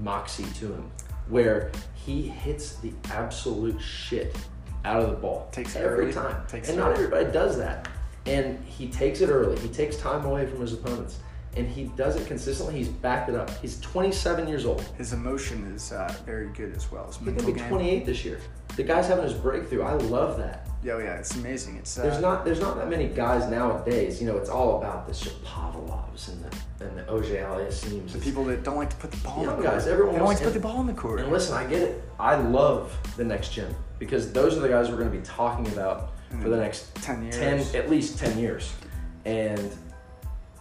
moxie 0.00 0.50
to 0.58 0.72
him, 0.72 0.90
where 1.28 1.70
he 1.94 2.22
hits 2.22 2.74
the 2.76 2.92
absolute 3.12 3.80
shit 3.80 4.36
out 4.84 5.00
of 5.00 5.10
the 5.10 5.16
ball 5.16 5.48
Takes 5.52 5.76
every 5.76 6.06
early. 6.06 6.12
time. 6.12 6.44
Takes 6.48 6.70
and 6.70 6.76
not 6.78 6.90
everybody 6.90 7.30
does 7.30 7.56
that. 7.58 7.86
And 8.26 8.58
he 8.64 8.88
takes 8.88 9.20
it 9.20 9.28
early. 9.28 9.56
He 9.60 9.68
takes 9.68 9.96
time 9.96 10.24
away 10.24 10.44
from 10.46 10.60
his 10.60 10.72
opponents. 10.72 11.20
And 11.56 11.68
he 11.68 11.84
does 11.96 12.16
it 12.16 12.26
consistently. 12.26 12.74
He's 12.78 12.88
backed 12.88 13.28
it 13.28 13.36
up. 13.36 13.50
He's 13.60 13.78
27 13.80 14.48
years 14.48 14.64
old. 14.66 14.80
his 14.98 15.12
emotion 15.12 15.70
is 15.72 15.92
uh, 15.92 16.12
very 16.26 16.48
good 16.48 16.74
as 16.74 16.90
well. 16.90 17.06
He's 17.06 17.18
gonna 17.18 17.46
be 17.46 17.52
game. 17.52 17.68
28 17.68 18.06
this 18.06 18.24
year. 18.24 18.40
The 18.76 18.82
guy's 18.82 19.06
having 19.06 19.24
his 19.24 19.34
breakthrough. 19.34 19.82
I 19.82 19.92
love 19.94 20.38
that. 20.38 20.66
Yeah, 20.82 20.98
yeah, 20.98 21.14
it's 21.18 21.36
amazing. 21.36 21.76
It's 21.76 21.96
uh, 21.98 22.02
There's 22.02 22.20
not 22.20 22.44
there's 22.44 22.60
not 22.60 22.76
that 22.76 22.88
many 22.88 23.06
guys 23.06 23.48
nowadays. 23.48 24.20
You 24.20 24.26
know, 24.28 24.36
it's 24.36 24.48
all 24.50 24.78
about 24.78 25.06
the 25.06 25.12
Shapovalovs 25.12 26.28
and 26.28 26.44
the 26.44 26.84
and 26.86 26.98
the 26.98 27.08
Auger-Aliassimes. 27.08 28.12
the 28.12 28.18
people 28.18 28.44
that 28.46 28.64
don't 28.64 28.76
like 28.76 28.90
to 28.90 28.96
put 28.96 29.12
the 29.12 29.16
ball 29.18 29.36
in 29.38 29.42
Young 29.44 29.56
the 29.58 29.62
court. 29.62 29.74
guys, 29.74 29.86
everyone 29.86 30.14
they 30.14 30.18
don't 30.18 30.26
like 30.28 30.38
wants- 30.38 30.40
to 30.40 30.46
put 30.46 30.54
the 30.54 30.60
ball 30.60 30.80
in 30.80 30.86
the 30.88 30.92
court. 30.94 31.20
And 31.20 31.30
listen, 31.30 31.54
I 31.54 31.64
get 31.66 31.82
it. 31.82 32.02
I 32.18 32.34
love 32.36 32.96
the 33.16 33.24
next 33.24 33.50
gen 33.52 33.72
because 34.00 34.32
those 34.32 34.56
are 34.56 34.60
the 34.60 34.68
guys 34.68 34.88
we're 34.90 34.96
going 34.96 35.10
to 35.12 35.16
be 35.16 35.24
talking 35.24 35.66
about 35.68 36.10
for 36.40 36.48
the 36.48 36.56
next 36.56 36.92
Ten 36.96 37.22
years. 37.22 37.36
ten, 37.36 37.80
at 37.80 37.88
least 37.90 38.18
ten 38.18 38.36
years, 38.38 38.72
and 39.26 39.70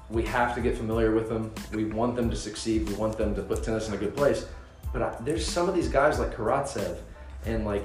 we 0.09 0.21
have 0.23 0.53
to 0.53 0.61
get 0.61 0.77
familiar 0.77 1.15
with 1.15 1.29
them. 1.29 1.51
We 1.73 1.85
want 1.85 2.15
them 2.17 2.29
to 2.29 2.35
succeed. 2.35 2.87
We 2.89 2.95
want 2.95 3.17
them 3.17 3.33
to 3.35 3.41
put 3.41 3.63
tennis 3.63 3.87
in 3.87 3.93
a 3.93 3.97
good 3.97 4.15
place. 4.15 4.45
But 4.93 5.01
I, 5.01 5.15
there's 5.21 5.47
some 5.47 5.67
of 5.69 5.73
these 5.73 5.87
guys 5.87 6.19
like 6.19 6.35
Karatsev 6.35 6.97
and 7.45 7.65
like 7.65 7.83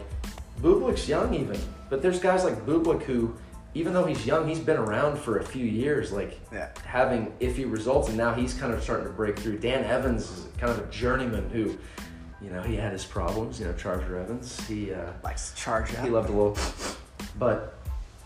Bublik's 0.60 1.08
young 1.08 1.34
even, 1.34 1.58
but 1.90 2.02
there's 2.02 2.18
guys 2.18 2.44
like 2.44 2.64
Bublik 2.66 3.02
who, 3.02 3.34
even 3.74 3.92
though 3.92 4.04
he's 4.06 4.24
young, 4.26 4.48
he's 4.48 4.58
been 4.60 4.76
around 4.78 5.18
for 5.18 5.38
a 5.38 5.44
few 5.44 5.64
years, 5.64 6.12
like 6.12 6.40
Yeah. 6.52 6.68
having 6.84 7.32
iffy 7.40 7.70
results, 7.70 8.08
and 8.08 8.16
now 8.16 8.32
he's 8.34 8.54
kind 8.54 8.72
of 8.72 8.82
starting 8.82 9.06
to 9.06 9.12
break 9.12 9.38
through. 9.38 9.58
Dan 9.58 9.84
Evans 9.84 10.22
is 10.30 10.46
kind 10.58 10.72
of 10.72 10.78
a 10.78 10.90
journeyman 10.90 11.48
who, 11.50 11.76
you 12.42 12.50
know, 12.50 12.62
he 12.62 12.76
had 12.76 12.92
his 12.92 13.04
problems. 13.04 13.60
You 13.60 13.66
know, 13.66 13.72
Charger 13.74 14.18
Evans, 14.18 14.66
he. 14.66 14.92
Uh, 14.94 15.10
likes 15.22 15.50
to 15.50 15.56
charge 15.56 15.90
he 15.90 16.08
loved 16.08 16.30
a 16.30 16.32
little, 16.32 16.56
but 17.38 17.74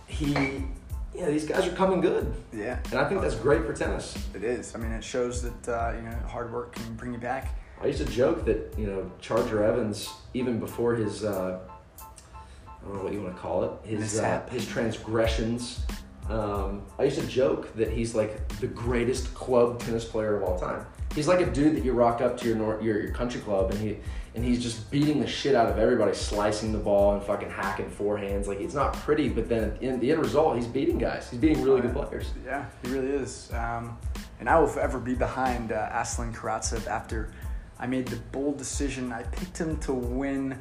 he, 0.07 0.65
Yeah, 1.13 1.27
these 1.29 1.45
guys 1.45 1.67
are 1.67 1.73
coming 1.73 2.01
good, 2.01 2.33
yeah, 2.53 2.79
and 2.93 3.01
I 3.01 3.09
think 3.09 3.21
that's 3.21 3.35
great 3.35 3.65
for 3.67 3.73
tennis. 3.73 4.17
it 4.35 4.45
is. 4.45 4.75
I 4.77 4.79
mean, 4.79 4.93
it 4.93 5.03
shows 5.03 5.43
that 5.43 5.69
uh, 5.69 5.93
you 5.97 6.03
know 6.03 6.17
hard 6.29 6.53
work 6.53 6.73
can 6.73 6.95
bring 6.95 7.13
you 7.13 7.19
back. 7.19 7.59
I 7.83 7.87
used 7.87 8.05
to 8.07 8.13
joke 8.13 8.45
that 8.45 8.75
you 8.77 8.87
know 8.87 9.11
Charger 9.21 9.65
Evans, 9.65 10.11
even 10.35 10.59
before 10.59 10.95
his, 10.95 11.25
uh, 11.25 11.61
I 11.99 12.85
don't 12.85 12.97
know 12.97 13.03
what 13.03 13.13
you 13.13 13.23
want 13.23 13.35
to 13.35 13.41
call 13.41 13.65
it, 13.65 13.89
his 13.89 14.19
uh, 14.21 14.47
his 14.51 14.67
transgressions. 14.67 15.81
Um, 16.29 16.83
I 16.99 17.05
used 17.05 17.19
to 17.19 17.27
joke 17.27 17.75
that 17.75 17.91
he's 17.91 18.15
like 18.15 18.47
the 18.61 18.69
greatest 18.69 19.35
club 19.35 19.81
tennis 19.81 20.05
player 20.05 20.37
of 20.37 20.45
all 20.45 20.59
time. 20.59 20.87
He's 21.15 21.27
like 21.27 21.41
a 21.41 21.51
dude 21.51 21.75
that 21.75 21.85
you 21.85 21.93
rock 21.93 22.21
up 22.21 22.37
to 22.39 22.47
your 22.47 22.57
nor- 22.57 22.81
your, 22.81 23.01
your 23.01 23.13
country 23.13 23.41
club 23.41 23.73
and 23.73 23.81
he 23.81 23.97
and 24.37 24.45
he's 24.45 24.63
just 24.63 24.89
beating 24.93 25.19
the 25.19 25.27
shit 25.27 25.57
out 25.57 25.69
of 25.69 25.77
everybody, 25.77 26.15
slicing 26.15 26.71
the 26.73 26.79
ball 26.79 27.15
and 27.15 27.23
fucking 27.25 27.51
hacking 27.51 27.91
forehands. 27.91 28.47
Like 28.47 28.61
it's 28.61 28.75
not 28.75 28.93
pretty, 28.93 29.29
but 29.29 29.49
then 29.49 29.77
in 29.81 29.99
the 29.99 30.13
end 30.13 30.21
result, 30.21 30.55
he's 30.55 30.69
beating 30.69 30.99
guys. 30.99 31.29
He's 31.29 31.41
beating 31.41 31.63
really 31.63 31.81
good 31.81 31.95
players. 31.95 32.31
Yeah, 32.45 32.67
he 32.85 32.93
really 32.93 33.09
is. 33.09 33.51
Um, 33.53 33.99
and 34.39 34.49
I 34.49 34.59
will 34.61 34.69
forever 34.69 35.01
be 35.01 35.15
behind 35.15 35.73
uh, 35.73 35.91
Aslan 35.93 36.33
Karatsev 36.33 36.87
after 36.87 37.33
I 37.81 37.87
made 37.87 38.07
the 38.07 38.17
bold 38.31 38.59
decision. 38.59 39.11
I 39.13 39.23
picked 39.25 39.59
him 39.59 39.79
to 39.79 39.93
win 39.93 40.61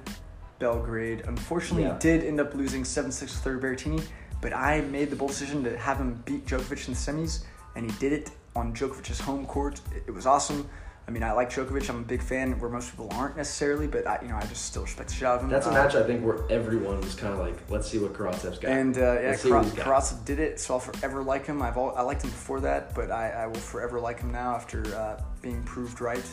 Belgrade. 0.58 1.24
Unfortunately, 1.28 1.84
Yeah. 1.84 1.98
did 2.00 2.24
end 2.24 2.40
up 2.40 2.54
losing 2.56 2.84
7 2.86 3.12
6 3.12 3.34
to 3.34 3.38
third 3.40 3.62
Berrettini, 3.62 4.02
but 4.42 4.54
I 4.54 4.82
made 4.82 5.10
the 5.10 5.16
bold 5.16 5.32
decision 5.32 5.64
to 5.66 5.78
have 5.78 5.98
him 5.98 6.22
beat 6.26 6.46
Djokovic 6.46 6.88
in 6.88 6.94
the 6.94 7.00
semis, 7.00 7.44
and 7.76 7.90
he 7.90 7.98
did 8.00 8.14
it 8.14 8.32
on 8.56 8.74
Djokovic's 8.74 9.20
home 9.20 9.46
court. 9.46 9.80
It, 10.08 10.12
was 10.14 10.26
awesome. 10.26 10.68
I 11.08 11.12
mean, 11.12 11.24
I 11.24 11.32
like 11.32 11.50
Djokovic. 11.50 11.90
I'm 11.90 11.98
a 11.98 12.02
big 12.04 12.22
fan, 12.22 12.60
where 12.60 12.70
most 12.70 12.92
people 12.92 13.10
aren't 13.14 13.36
necessarily, 13.38 13.88
but 13.88 14.06
I, 14.08 14.20
you 14.22 14.28
know, 14.30 14.36
I 14.38 14.42
just 14.46 14.66
still 14.66 14.84
respect 14.84 15.10
the 15.10 15.16
shit 15.16 15.28
out 15.28 15.38
of 15.38 15.44
him. 15.44 15.50
That's 15.50 15.66
a 15.66 15.70
Uh, 15.72 15.74
match 15.74 15.96
I 15.96 16.04
think 16.04 16.24
where 16.26 16.40
everyone 16.50 17.02
was 17.02 17.16
kind 17.16 17.34
of 17.34 17.40
like, 17.40 17.58
let's 17.70 17.90
see 17.90 17.98
what 18.00 18.14
Karatsev's 18.14 18.60
got. 18.60 18.72
and 18.72 18.98
uh, 18.98 19.02
yeah, 19.02 19.30
Let's 19.30 19.42
see 19.42 19.50
what 19.52 19.56
Kara- 19.56 19.64
he's 19.66 19.74
got. 19.74 19.86
Karatsev 19.88 20.26
did 20.26 20.40
it, 20.40 20.60
so 20.60 20.76
I'll 20.76 20.80
forever 20.80 21.24
like 21.24 21.46
him. 21.48 21.62
I've 21.62 21.78
all, 21.78 21.94
I 21.98 22.02
liked 22.02 22.24
him 22.24 22.30
before 22.30 22.60
that, 22.62 22.94
but 22.96 23.12
I, 23.12 23.30
I 23.32 23.48
will 23.48 23.56
forever 23.56 24.00
like 24.00 24.20
him 24.20 24.32
now 24.32 24.54
after 24.56 24.84
uh, 24.96 25.20
being 25.42 25.64
proved 25.64 26.00
right. 26.02 26.24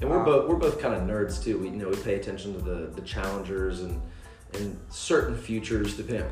And 0.00 0.10
we're 0.10 0.18
Um, 0.18 0.24
both 0.24 0.48
we're 0.48 0.56
both 0.56 0.80
kind 0.80 0.94
of 0.94 1.02
nerds 1.02 1.42
too. 1.42 1.58
We 1.58 1.68
you 1.68 1.76
know 1.76 1.88
we 1.88 1.96
pay 1.96 2.14
attention 2.16 2.52
to 2.54 2.60
the 2.60 2.86
the 2.94 3.00
challengers 3.02 3.80
and 3.82 4.00
and 4.54 4.78
certain 4.90 5.36
futures. 5.36 5.96
Depending, 5.96 6.26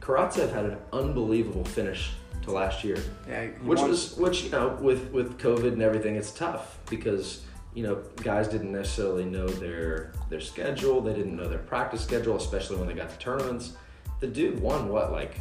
Karatsev 0.00 0.52
had 0.52 0.66
an 0.66 0.76
unbelievable 0.92 1.64
finish 1.64 2.12
to 2.42 2.50
last 2.52 2.84
year, 2.84 2.98
Yeah, 3.28 3.46
which 3.64 3.78
won- 3.80 3.90
was 3.90 4.16
which 4.16 4.44
you 4.44 4.50
know 4.50 4.76
with 4.80 5.10
with 5.12 5.38
COVID 5.38 5.72
and 5.72 5.82
everything, 5.82 6.16
it's 6.16 6.30
tough 6.30 6.78
because 6.90 7.40
you 7.74 7.82
know 7.82 8.02
guys 8.22 8.48
didn't 8.48 8.72
necessarily 8.72 9.24
know 9.24 9.48
their 9.48 10.12
their 10.28 10.40
schedule. 10.40 11.00
They 11.00 11.14
didn't 11.14 11.36
know 11.36 11.48
their 11.48 11.58
practice 11.58 12.02
schedule, 12.02 12.36
especially 12.36 12.76
when 12.76 12.86
they 12.86 12.94
got 12.94 13.10
to 13.10 13.18
tournaments. 13.18 13.72
The 14.20 14.26
dude 14.26 14.60
won 14.60 14.88
what 14.88 15.10
like 15.12 15.40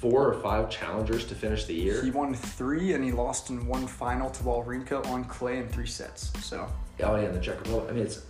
four 0.00 0.26
or 0.28 0.40
five 0.40 0.70
challengers 0.70 1.24
to 1.26 1.34
finish 1.34 1.64
the 1.64 1.74
year. 1.74 2.02
he 2.02 2.10
won 2.10 2.34
three, 2.34 2.94
and 2.94 3.04
he 3.04 3.12
lost 3.12 3.50
in 3.50 3.66
one 3.66 3.86
final 3.86 4.30
to 4.30 4.42
Wawrinka 4.42 5.06
on 5.06 5.24
clay 5.24 5.58
in 5.58 5.68
three 5.68 5.86
sets. 5.86 6.32
So 6.44 6.66
Oh 7.00 7.16
yeah, 7.16 7.28
in 7.28 7.32
the 7.32 7.40
Czech 7.40 7.58
Republic. 7.60 7.86
I 7.88 7.92
mean, 7.92 8.04
it's 8.04 8.22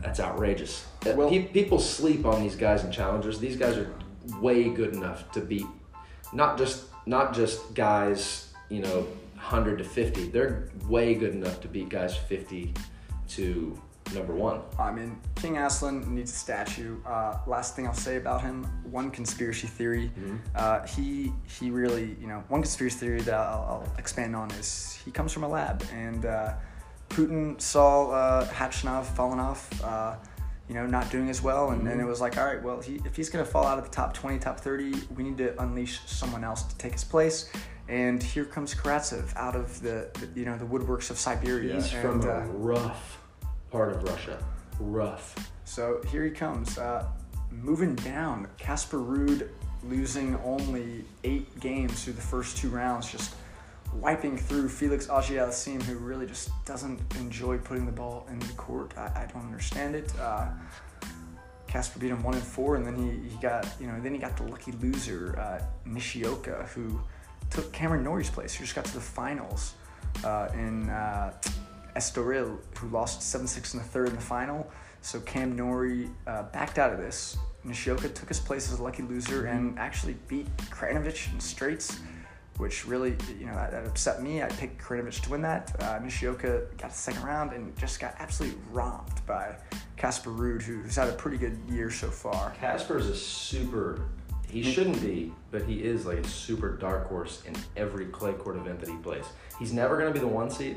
that's 0.00 0.20
outrageous. 0.20 0.86
Uh, 1.06 1.12
Well- 1.16 1.28
Pe- 1.28 1.48
people 1.48 1.78
sleep 1.78 2.24
on 2.24 2.40
these 2.42 2.56
guys 2.56 2.84
and 2.84 2.92
challengers. 2.92 3.38
These 3.38 3.56
guys 3.56 3.76
are 3.76 3.92
way 4.40 4.70
good 4.70 4.94
enough 4.94 5.30
to 5.32 5.40
beat 5.40 5.66
not 6.32 6.56
just 6.58 6.84
not 7.06 7.34
just 7.34 7.74
guys, 7.74 8.52
you 8.70 8.80
know, 8.80 9.06
hundred 9.36 9.76
to 9.78 9.84
fifty. 9.84 10.28
They're 10.28 10.70
way 10.88 11.14
good 11.14 11.34
enough 11.34 11.60
to 11.60 11.68
beat 11.68 11.88
guys 11.90 12.16
fifty 12.16 12.72
to 13.30 13.78
number 14.12 14.34
one. 14.34 14.60
I 14.78 14.90
mean, 14.90 15.18
King 15.34 15.58
Aslan 15.58 16.14
needs 16.14 16.32
a 16.32 16.34
statue. 16.34 16.96
Uh, 17.04 17.38
last 17.46 17.76
thing 17.76 17.86
I'll 17.86 17.94
say 17.94 18.16
about 18.16 18.42
him: 18.42 18.64
one 18.90 19.10
conspiracy 19.10 19.66
theory. 19.66 20.10
Uh, 20.54 20.86
he 20.86 21.32
he 21.58 21.70
really, 21.70 22.16
you 22.20 22.26
know, 22.26 22.44
one 22.48 22.62
conspiracy 22.62 22.98
theory 22.98 23.20
that 23.22 23.34
I'll, 23.34 23.84
I'll 23.86 23.92
expand 23.98 24.36
on 24.36 24.50
is 24.52 24.98
he 25.04 25.10
comes 25.10 25.32
from 25.32 25.44
a 25.44 25.48
lab, 25.48 25.84
and 25.92 26.26
uh, 26.26 26.54
Putin 27.08 27.60
saw 27.60 28.10
uh, 28.10 28.46
Khachanov 28.48 29.04
falling 29.04 29.40
off. 29.40 29.82
Uh, 29.82 30.16
you 30.66 30.74
know, 30.74 30.86
not 30.86 31.10
doing 31.10 31.28
as 31.28 31.42
well, 31.42 31.72
and 31.72 31.86
then 31.86 32.00
it 32.00 32.04
was 32.04 32.22
like, 32.22 32.38
all 32.38 32.46
right, 32.46 32.62
well, 32.62 32.80
he, 32.80 32.98
if 33.04 33.14
he's 33.14 33.28
gonna 33.28 33.44
fall 33.44 33.66
out 33.66 33.76
of 33.76 33.84
the 33.84 33.90
top 33.90 34.14
twenty, 34.14 34.38
top 34.38 34.58
thirty, 34.58 34.94
we 35.14 35.22
need 35.22 35.36
to 35.36 35.60
unleash 35.62 36.00
someone 36.06 36.42
else 36.42 36.62
to 36.62 36.76
take 36.78 36.92
his 36.92 37.04
place. 37.04 37.50
And 37.86 38.22
here 38.22 38.46
comes 38.46 38.74
Karatsev 38.74 39.36
out 39.36 39.54
of 39.54 39.82
the, 39.82 40.08
the 40.14 40.40
you 40.40 40.46
know 40.46 40.56
the 40.56 40.64
woodworks 40.64 41.10
of 41.10 41.18
Siberia. 41.18 41.74
He's 41.74 41.92
and, 41.92 42.02
from 42.02 42.22
a 42.22 42.38
uh, 42.38 42.46
rough 42.46 43.18
part 43.74 43.90
of 43.90 44.04
Russia. 44.04 44.38
Rough. 44.78 45.34
So 45.64 46.00
here 46.12 46.22
he 46.22 46.30
comes. 46.30 46.78
Uh, 46.78 47.04
moving 47.50 47.96
down, 47.96 48.46
Casper 48.56 48.98
Ruud 48.98 49.48
losing 49.82 50.36
only 50.44 51.04
eight 51.24 51.58
games 51.58 52.04
through 52.04 52.12
the 52.12 52.22
first 52.22 52.56
two 52.56 52.68
rounds, 52.68 53.10
just 53.10 53.34
wiping 53.94 54.38
through 54.38 54.68
Felix 54.68 55.10
Auger-Aliassime, 55.10 55.82
who 55.82 55.96
really 55.96 56.24
just 56.24 56.50
doesn't 56.64 57.00
enjoy 57.16 57.58
putting 57.58 57.84
the 57.84 57.90
ball 57.90 58.28
in 58.30 58.38
the 58.38 58.52
court. 58.52 58.96
I, 58.96 59.06
I 59.22 59.28
don't 59.32 59.44
understand 59.44 59.96
it. 59.96 60.12
Uh, 60.20 60.50
Casper 61.66 61.98
beat 61.98 62.12
him 62.12 62.22
one 62.22 62.34
and 62.34 62.44
four, 62.44 62.76
and 62.76 62.86
then 62.86 62.94
he, 62.94 63.28
he 63.28 63.36
got 63.42 63.66
you 63.80 63.88
know 63.88 63.98
then 64.00 64.12
he 64.12 64.20
got 64.20 64.36
the 64.36 64.44
lucky 64.44 64.70
loser 64.70 65.36
uh, 65.36 65.60
Nishioka, 65.84 66.68
who 66.72 67.00
took 67.50 67.72
Cameron 67.72 68.04
Norrie's 68.04 68.30
place, 68.30 68.54
who 68.54 68.62
just 68.62 68.76
got 68.76 68.84
to 68.84 68.94
the 68.94 69.00
finals 69.00 69.74
uh, 70.22 70.46
in 70.54 70.88
uh, 70.90 71.32
Estoril, 71.96 72.58
who 72.78 72.88
lost 72.88 73.22
seven 73.22 73.46
six 73.46 73.74
in 73.74 73.78
the 73.80 73.84
third 73.84 74.08
in 74.08 74.14
the 74.16 74.20
final. 74.20 74.70
So 75.02 75.20
Cam 75.20 75.54
Norrie 75.54 76.08
uh, 76.26 76.44
backed 76.44 76.78
out 76.78 76.92
of 76.92 76.98
this. 76.98 77.36
Nishioka 77.62 78.08
took 78.08 78.28
his 78.28 78.40
place 78.40 78.72
as 78.72 78.78
a 78.78 78.82
lucky 78.82 79.02
loser 79.02 79.46
and 79.46 79.78
actually 79.78 80.16
beat 80.28 80.46
Krajinovic 80.70 81.32
in 81.32 81.40
straights, 81.40 81.98
which 82.58 82.86
really, 82.86 83.16
you 83.38 83.46
know, 83.46 83.54
that, 83.54 83.70
that 83.70 83.86
upset 83.86 84.22
me. 84.22 84.42
I 84.42 84.48
picked 84.48 84.80
Krajinovic 84.82 85.20
to 85.22 85.30
win 85.30 85.42
that. 85.42 85.74
Uh, 85.82 85.98
Nishioka 85.98 86.62
got 86.78 86.90
the 86.90 86.96
second 86.96 87.22
round 87.22 87.52
and 87.52 87.76
just 87.78 88.00
got 88.00 88.14
absolutely 88.18 88.58
romped 88.70 89.24
by 89.26 89.56
Casper 89.96 90.30
Ruud, 90.30 90.62
who- 90.62 90.80
who's 90.80 90.96
had 90.96 91.08
a 91.08 91.12
pretty 91.12 91.36
good 91.38 91.58
year 91.68 91.90
so 91.90 92.08
far. 92.08 92.52
Casper's 92.60 93.06
a 93.06 93.16
super. 93.16 94.02
He 94.46 94.62
shouldn't 94.62 95.00
be, 95.00 95.32
but 95.50 95.62
he 95.64 95.82
is 95.82 96.06
like 96.06 96.18
a 96.18 96.28
super 96.28 96.76
dark 96.76 97.08
horse 97.08 97.42
in 97.44 97.56
every 97.76 98.06
clay 98.06 98.34
court 98.34 98.56
event 98.56 98.78
that 98.80 98.88
he 98.88 98.96
plays. 98.98 99.24
He's 99.58 99.72
never 99.72 99.96
going 99.98 100.12
to 100.12 100.14
be 100.14 100.20
the 100.20 100.28
one 100.32 100.48
seed, 100.48 100.76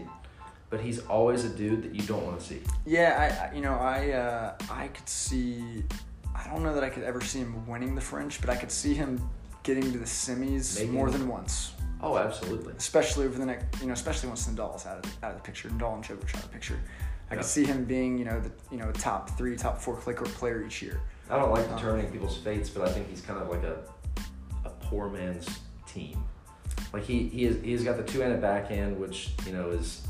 but 0.69 0.79
he's 0.81 0.99
always 1.07 1.45
a 1.45 1.49
dude 1.49 1.83
that 1.83 1.95
you 1.95 2.01
don't 2.01 2.25
want 2.25 2.39
to 2.39 2.45
see. 2.45 2.61
Yeah, 2.85 3.49
I, 3.51 3.55
you 3.55 3.61
know, 3.61 3.73
I 3.75 4.11
uh, 4.11 4.53
I 4.69 4.87
could 4.89 5.07
see. 5.07 5.83
I 6.35 6.47
don't 6.49 6.63
know 6.63 6.73
that 6.73 6.83
I 6.83 6.89
could 6.89 7.03
ever 7.03 7.21
see 7.21 7.39
him 7.39 7.65
winning 7.67 7.95
the 7.95 8.01
French, 8.01 8.41
but 8.41 8.49
I 8.49 8.55
could 8.55 8.71
see 8.71 8.93
him 8.93 9.27
getting 9.63 9.91
to 9.91 9.97
the 9.97 10.05
semis 10.05 10.77
Making- 10.77 10.93
more 10.93 11.09
than 11.09 11.27
once. 11.27 11.73
Oh, 11.99 12.15
absolutely. 12.17 12.73
especially 12.77 13.25
over 13.25 13.39
the 13.39 13.45
next, 13.45 13.81
you 13.81 13.87
know, 13.87 13.93
especially 13.93 14.27
once 14.29 14.47
Nadal's 14.47 14.85
out 14.85 15.03
of 15.03 15.23
out 15.23 15.31
of 15.31 15.37
the 15.37 15.43
picture, 15.43 15.67
Nadal 15.69 15.95
and 15.95 16.03
Djokovic 16.03 16.29
out 16.29 16.35
of 16.35 16.41
the 16.43 16.49
picture. 16.49 16.79
I 17.29 17.33
Yeah. 17.33 17.37
could 17.41 17.49
see 17.49 17.65
him 17.65 17.85
being, 17.85 18.17
you 18.19 18.25
know, 18.25 18.39
the 18.39 18.51
you 18.71 18.77
know 18.77 18.91
top 18.91 19.35
three, 19.37 19.55
top 19.55 19.81
four 19.81 19.95
clicker 19.95 20.25
player 20.25 20.63
each 20.63 20.81
year. 20.81 21.01
I 21.29 21.37
don't 21.39 21.51
like 21.51 21.67
determining 21.75 22.09
people's 22.11 22.37
fates, 22.37 22.69
but 22.69 22.87
I 22.87 22.91
think 22.91 23.09
he's 23.09 23.21
kind 23.21 23.39
of 23.41 23.49
like 23.49 23.63
a 23.63 23.79
a 24.65 24.69
poor 24.69 25.09
man's 25.09 25.47
Thiem. 25.89 26.17
Like 26.93 27.03
he 27.03 27.27
he 27.29 27.45
is 27.45 27.61
he's 27.63 27.83
got 27.83 27.97
the 27.97 28.03
two-handed 28.03 28.41
backhand, 28.41 28.97
which 28.99 29.31
you 29.45 29.51
know 29.53 29.69
is 29.71 30.06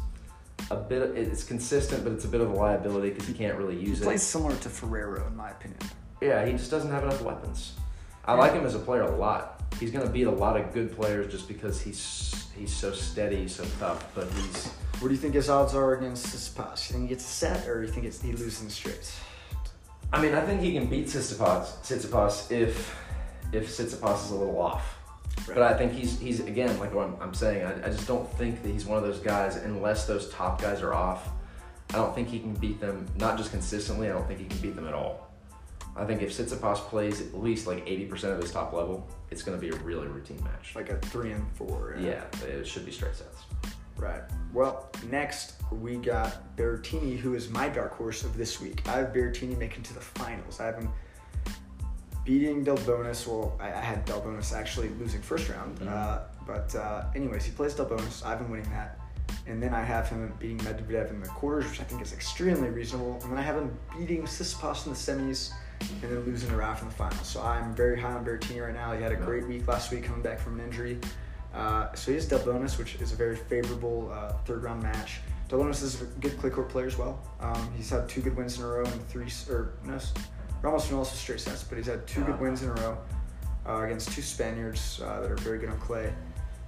a 0.71 0.75
bit. 0.75 1.01
Of, 1.01 1.17
it's 1.17 1.43
consistent, 1.43 2.03
but 2.03 2.13
it's 2.13 2.25
a 2.25 2.27
bit 2.27 2.41
of 2.41 2.49
a 2.51 2.53
liability 2.53 3.09
because 3.11 3.27
he 3.27 3.33
can't 3.33 3.57
really 3.57 3.75
use 3.75 3.83
He 3.83 3.89
use 3.89 4.01
plays 4.01 4.21
it. 4.21 4.25
similar 4.25 4.55
to 4.55 4.69
Ferrero, 4.69 5.25
in 5.27 5.35
my 5.35 5.51
opinion. 5.51 5.79
Yeah, 6.21 6.45
he 6.45 6.51
just 6.53 6.71
doesn't 6.71 6.91
have 6.91 7.03
enough 7.03 7.21
weapons. 7.21 7.73
I 8.25 8.33
like 8.33 8.53
him 8.53 8.65
as 8.65 8.75
a 8.75 8.79
player 8.79 9.03
a 9.03 9.15
lot. 9.15 9.63
He's 9.79 9.91
gonna 9.91 10.09
beat 10.09 10.27
a 10.27 10.31
lot 10.31 10.57
of 10.59 10.73
good 10.73 10.91
players 10.95 11.31
just 11.31 11.47
because 11.47 11.79
he's 11.81 12.47
he's 12.57 12.73
so 12.73 12.91
steady, 12.91 13.47
so 13.47 13.63
tough. 13.79 14.05
But 14.15 14.27
he's 14.31 14.67
What 14.99 15.09
do 15.09 15.13
you 15.13 15.19
think 15.19 15.35
his 15.35 15.49
odds 15.49 15.73
are 15.75 15.93
against 15.93 16.27
Tsitsipas? 16.27 16.89
You 16.89 16.93
think 16.93 17.03
he 17.03 17.09
gets 17.09 17.23
a 17.25 17.27
set, 17.29 17.67
or 17.67 17.81
you 17.83 17.87
think 17.87 18.05
it's, 18.05 18.21
he 18.21 18.31
loses 18.31 18.61
in 18.63 18.69
straights? 18.69 19.19
I 20.11 20.21
mean, 20.21 20.33
I 20.33 20.41
think 20.41 20.61
he 20.61 20.73
can 20.73 20.87
beat 20.87 21.05
Tsitsipas, 21.07 21.81
Tsitsipas 21.83 22.51
if 22.51 22.95
if 23.53 23.69
Tsitsipas 23.69 24.25
is 24.25 24.31
a 24.31 24.35
little 24.35 24.59
off. 24.59 24.96
Right. 25.45 25.55
But 25.55 25.63
I 25.63 25.77
think 25.77 25.93
he's 25.93 26.19
he's 26.19 26.39
again 26.39 26.77
like 26.79 26.93
what 26.93 27.05
I'm, 27.05 27.15
I'm 27.21 27.33
saying. 27.33 27.65
I, 27.65 27.87
I 27.87 27.89
just 27.89 28.07
don't 28.07 28.29
think 28.37 28.63
that 28.63 28.69
he's 28.69 28.85
one 28.85 28.97
of 28.97 29.03
those 29.03 29.19
guys 29.19 29.55
unless 29.57 30.05
those 30.05 30.29
top 30.29 30.61
guys 30.61 30.81
are 30.81 30.93
off. 30.93 31.29
I 31.91 31.97
don't 31.97 32.13
think 32.13 32.27
he 32.27 32.39
can 32.39 32.53
beat 32.53 32.81
them. 32.81 33.05
Not 33.17 33.37
just 33.37 33.51
consistently. 33.51 34.09
I 34.09 34.13
don't 34.13 34.27
think 34.27 34.39
he 34.39 34.45
can 34.45 34.57
beat 34.57 34.75
them 34.75 34.87
at 34.87 34.93
all. 34.93 35.27
I 35.95 36.05
think 36.05 36.21
if 36.21 36.31
Tsitsipas 36.31 36.77
plays 36.77 37.21
at 37.21 37.35
least 37.39 37.65
like 37.65 37.83
80% 37.87 38.25
of 38.25 38.41
his 38.41 38.51
top 38.51 38.71
level, 38.71 39.07
it's 39.31 39.41
going 39.41 39.59
to 39.59 39.61
be 39.61 39.75
a 39.75 39.79
really 39.79 40.07
routine 40.07 40.41
match. 40.43 40.75
Like 40.75 40.89
a 40.89 40.97
three 40.97 41.31
and 41.31 41.45
four. 41.53 41.97
yeah, 41.99 42.23
it 42.45 42.67
should 42.67 42.85
be 42.85 42.91
straight 42.91 43.15
sets. 43.15 43.43
Right. 43.97 44.21
Well, 44.53 44.91
next 45.09 45.55
we 45.71 45.95
got 45.95 46.55
Berrettini, 46.55 47.17
who 47.17 47.33
is 47.33 47.49
my 47.49 47.67
dark 47.67 47.93
horse 47.95 48.23
of 48.23 48.37
this 48.37 48.61
week. 48.61 48.87
I 48.87 48.99
have 48.99 49.07
Berrettini 49.07 49.57
making 49.57 49.83
to 49.83 49.93
the 49.93 50.01
finals. 50.01 50.59
I 50.59 50.67
have 50.67 50.75
him 50.75 50.89
beating 52.27 52.65
Delbonis. 52.65 53.25
Well, 53.25 53.57
I, 53.59 53.67
I 53.67 53.79
had 53.91 54.05
Delbonis 54.05 54.53
actually 54.53 54.89
losing 54.99 55.21
first 55.21 55.49
round. 55.49 55.79
Mhm. 55.79 55.87
Uh, 55.87 56.19
but 56.45 56.75
uh, 56.75 57.05
anyways, 57.15 57.45
he 57.45 57.51
plays 57.51 57.73
Delbonis. 57.73 58.23
I 58.25 58.29
have 58.31 58.39
been 58.39 58.51
winning 58.51 58.69
that. 58.71 58.99
And 59.47 59.63
then 59.63 59.73
I 59.73 59.83
have 59.83 60.09
him 60.09 60.33
beating 60.39 60.57
Medvedev 60.59 61.09
in 61.09 61.21
the 61.21 61.27
quarters, 61.29 61.69
which 61.69 61.79
I 61.79 61.83
think 61.83 62.01
is 62.01 62.11
extremely 62.13 62.69
reasonable. 62.69 63.13
And 63.23 63.31
then 63.31 63.37
I 63.37 63.41
have 63.41 63.55
him 63.55 63.71
beating 63.97 64.23
Tsitsipas 64.23 64.85
in 64.85 64.91
the 64.93 64.97
semis 64.97 65.51
and 65.79 66.11
then 66.11 66.19
losing 66.25 66.49
to 66.49 66.57
Raf 66.57 66.81
in 66.81 66.89
the 66.89 66.93
finals. 66.93 67.27
So 67.27 67.41
I'm 67.41 67.73
very 67.73 67.99
high 67.99 68.11
on 68.11 68.25
Berrettini 68.25 68.61
right 68.65 68.73
now. 68.73 68.93
He 68.93 69.01
had 69.01 69.13
a 69.13 69.15
great 69.15 69.47
week 69.47 69.67
last 69.67 69.91
week 69.91 70.03
coming 70.03 70.21
back 70.21 70.39
from 70.39 70.59
an 70.59 70.65
injury. 70.65 70.99
Uh, 71.53 71.93
so 71.93 72.11
he 72.11 72.15
has 72.15 72.27
Delbonis, 72.27 72.77
which 72.77 72.95
is 72.95 73.13
a 73.13 73.15
very 73.15 73.35
favorable 73.37 74.11
uh, 74.13 74.33
third 74.45 74.63
round 74.63 74.83
match. 74.83 75.21
Delbonis 75.49 75.81
is 75.81 76.01
a 76.01 76.05
good 76.19 76.37
clay 76.39 76.49
court 76.49 76.67
player 76.69 76.87
as 76.87 76.97
well. 76.97 77.19
Um, 77.39 77.69
he's 77.77 77.89
had 77.89 78.09
two 78.09 78.21
good 78.21 78.35
wins 78.35 78.57
in 78.57 78.65
a 78.65 78.67
row 78.67 78.83
and 78.85 79.07
three, 79.07 79.27
or 79.49 79.73
no, 79.85 79.97
Ramos 80.61 80.87
Viñolas 80.87 81.03
is 81.13 81.19
straight 81.19 81.39
sets, 81.39 81.63
but 81.63 81.77
he's 81.77 81.87
had 81.87 82.05
two 82.07 82.23
good 82.23 82.39
wins 82.39 82.63
in 82.63 82.69
a 82.69 82.73
row 82.73 82.97
uh, 83.67 83.81
against 83.83 84.11
two 84.11 84.21
Spaniards 84.21 85.01
uh, 85.03 85.21
that 85.21 85.31
are 85.31 85.35
very 85.37 85.59
good 85.59 85.69
on 85.69 85.79
clay. 85.79 86.13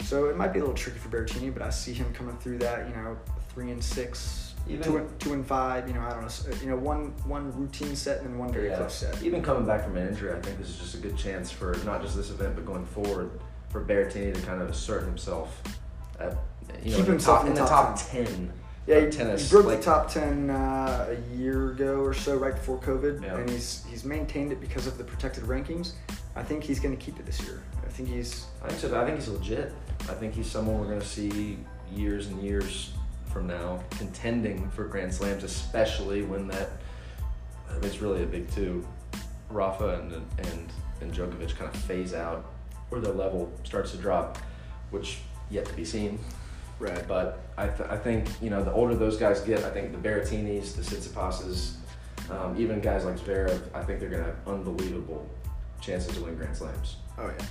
So 0.03 0.25
it 0.29 0.37
might 0.37 0.53
be 0.53 0.59
a 0.59 0.61
little 0.61 0.75
tricky 0.75 0.97
for 0.99 1.09
Berrettini, 1.09 1.51
but 1.53 1.61
I 1.61 1.69
see 1.69 1.93
him 1.93 2.11
coming 2.13 2.37
through 2.37 2.59
that. 2.59 2.87
You 2.87 2.95
know, 2.95 3.17
three 3.53 3.71
and 3.71 3.83
six, 3.83 4.53
Even- 4.67 4.83
two 4.83 4.97
and 4.97 5.19
two 5.19 5.33
and 5.33 5.45
five. 5.45 5.87
You 5.87 5.93
know, 5.95 6.01
I 6.01 6.11
don't 6.11 6.21
know. 6.21 6.55
You 6.61 6.69
know, 6.69 6.77
one 6.77 7.13
one 7.25 7.51
routine 7.59 7.95
set 7.95 8.19
and 8.21 8.27
then 8.29 8.37
one 8.37 8.53
very 8.53 8.69
Yeah. 8.69 8.77
close 8.77 8.95
set. 8.95 9.21
Even 9.23 9.41
coming 9.41 9.65
back 9.65 9.83
from 9.83 9.97
an 9.97 10.07
injury, 10.07 10.31
I 10.31 10.39
think 10.39 10.57
this 10.57 10.69
is 10.69 10.77
just 10.77 10.95
a 10.95 10.99
good 10.99 11.17
chance 11.17 11.51
for 11.51 11.75
not 11.85 12.01
just 12.01 12.15
this 12.15 12.29
event, 12.29 12.55
but 12.55 12.65
going 12.65 12.85
forward 12.85 13.31
for 13.69 13.83
Berrettini 13.83 14.33
to 14.33 14.41
kind 14.41 14.61
of 14.61 14.69
assert 14.69 15.03
himself 15.03 15.61
at 16.19 16.37
you 16.83 16.91
know 16.91 16.97
Keep 16.97 16.99
in 16.99 17.05
the 17.05 17.11
himself 17.11 17.39
top, 17.39 17.47
in 17.47 17.53
the 17.55 17.59
top 17.65 17.95
top 17.99 18.09
ten. 18.09 18.53
Yeah, 18.89 19.01
he, 19.05 19.11
tennis. 19.11 19.43
he 19.43 19.51
broke 19.55 19.67
like, 19.67 19.77
the 19.77 19.83
top 19.83 20.09
ten 20.09 20.49
uh, 20.49 21.15
a 21.15 21.35
year 21.37 21.71
ago 21.71 22.01
or 22.01 22.13
so, 22.13 22.35
right 22.37 22.55
before 22.55 22.79
COVID, 22.79 23.21
Yeah. 23.21 23.37
and 23.37 23.49
he's 23.49 23.85
he's 23.87 24.03
maintained 24.03 24.51
it 24.51 24.59
because 24.59 24.87
of 24.87 24.97
the 24.97 25.03
protected 25.03 25.43
rankings. 25.43 25.93
I 26.35 26.41
think 26.43 26.63
he's 26.63 26.79
going 26.79 26.95
to 26.97 27.03
keep 27.03 27.19
it 27.19 27.25
this 27.25 27.39
year. 27.43 27.61
I 27.85 27.89
think 27.89 28.09
he's 28.09 28.45
I 28.63 28.69
think 28.69 28.79
so. 28.79 28.99
I 28.99 29.05
think 29.05 29.17
he's 29.17 29.27
legit. 29.27 29.73
I 30.09 30.13
think 30.13 30.33
he's 30.33 30.47
someone 30.49 30.79
we're 30.79 30.87
going 30.87 30.99
to 31.01 31.05
see 31.07 31.57
years 31.93 32.27
and 32.27 32.41
years 32.41 32.93
from 33.31 33.45
now 33.45 33.83
contending 33.91 34.69
for 34.71 34.85
Grand 34.85 35.13
Slams, 35.13 35.43
especially 35.43 36.23
when 36.23 36.47
that 36.47 36.69
I 37.69 37.73
mean, 37.75 37.83
it's 37.83 38.01
really 38.01 38.23
a 38.23 38.27
big 38.27 38.49
two. 38.51 38.85
Rafa 39.51 39.99
and 39.99 40.13
and 40.39 40.71
and 41.01 41.13
Djokovic 41.13 41.55
kind 41.55 41.73
of 41.73 41.79
phase 41.81 42.13
out, 42.15 42.45
or 42.89 42.99
their 42.99 43.13
level 43.13 43.51
starts 43.63 43.91
to 43.91 43.97
drop, 43.97 44.37
which 44.89 45.19
yet 45.51 45.65
to 45.65 45.73
be 45.73 45.85
seen. 45.85 46.19
Right. 46.79 47.05
But 47.07 47.41
I, 47.57 47.67
th- 47.67 47.89
I 47.89 47.97
think 47.97 48.27
you 48.41 48.49
know 48.49 48.63
the 48.63 48.71
older 48.71 48.95
those 48.95 49.17
guys 49.17 49.41
get, 49.41 49.63
I 49.65 49.69
think 49.69 49.91
the 49.91 49.97
Berrettinis, 49.97 50.75
the 50.75 50.81
Tsitsipas's, 50.81 51.77
um, 52.29 52.55
even 52.57 52.79
guys 52.79 53.03
like 53.05 53.17
Zverev, 53.19 53.61
I 53.73 53.83
think 53.83 53.99
they're 53.99 54.09
gonna 54.09 54.23
have 54.23 54.47
unbelievable 54.47 55.27
chances 55.81 56.15
to 56.15 56.23
win 56.23 56.35
Grand 56.35 56.55
Slams. 56.55 56.97
Oh 57.17 57.27
yeah. 57.37 57.45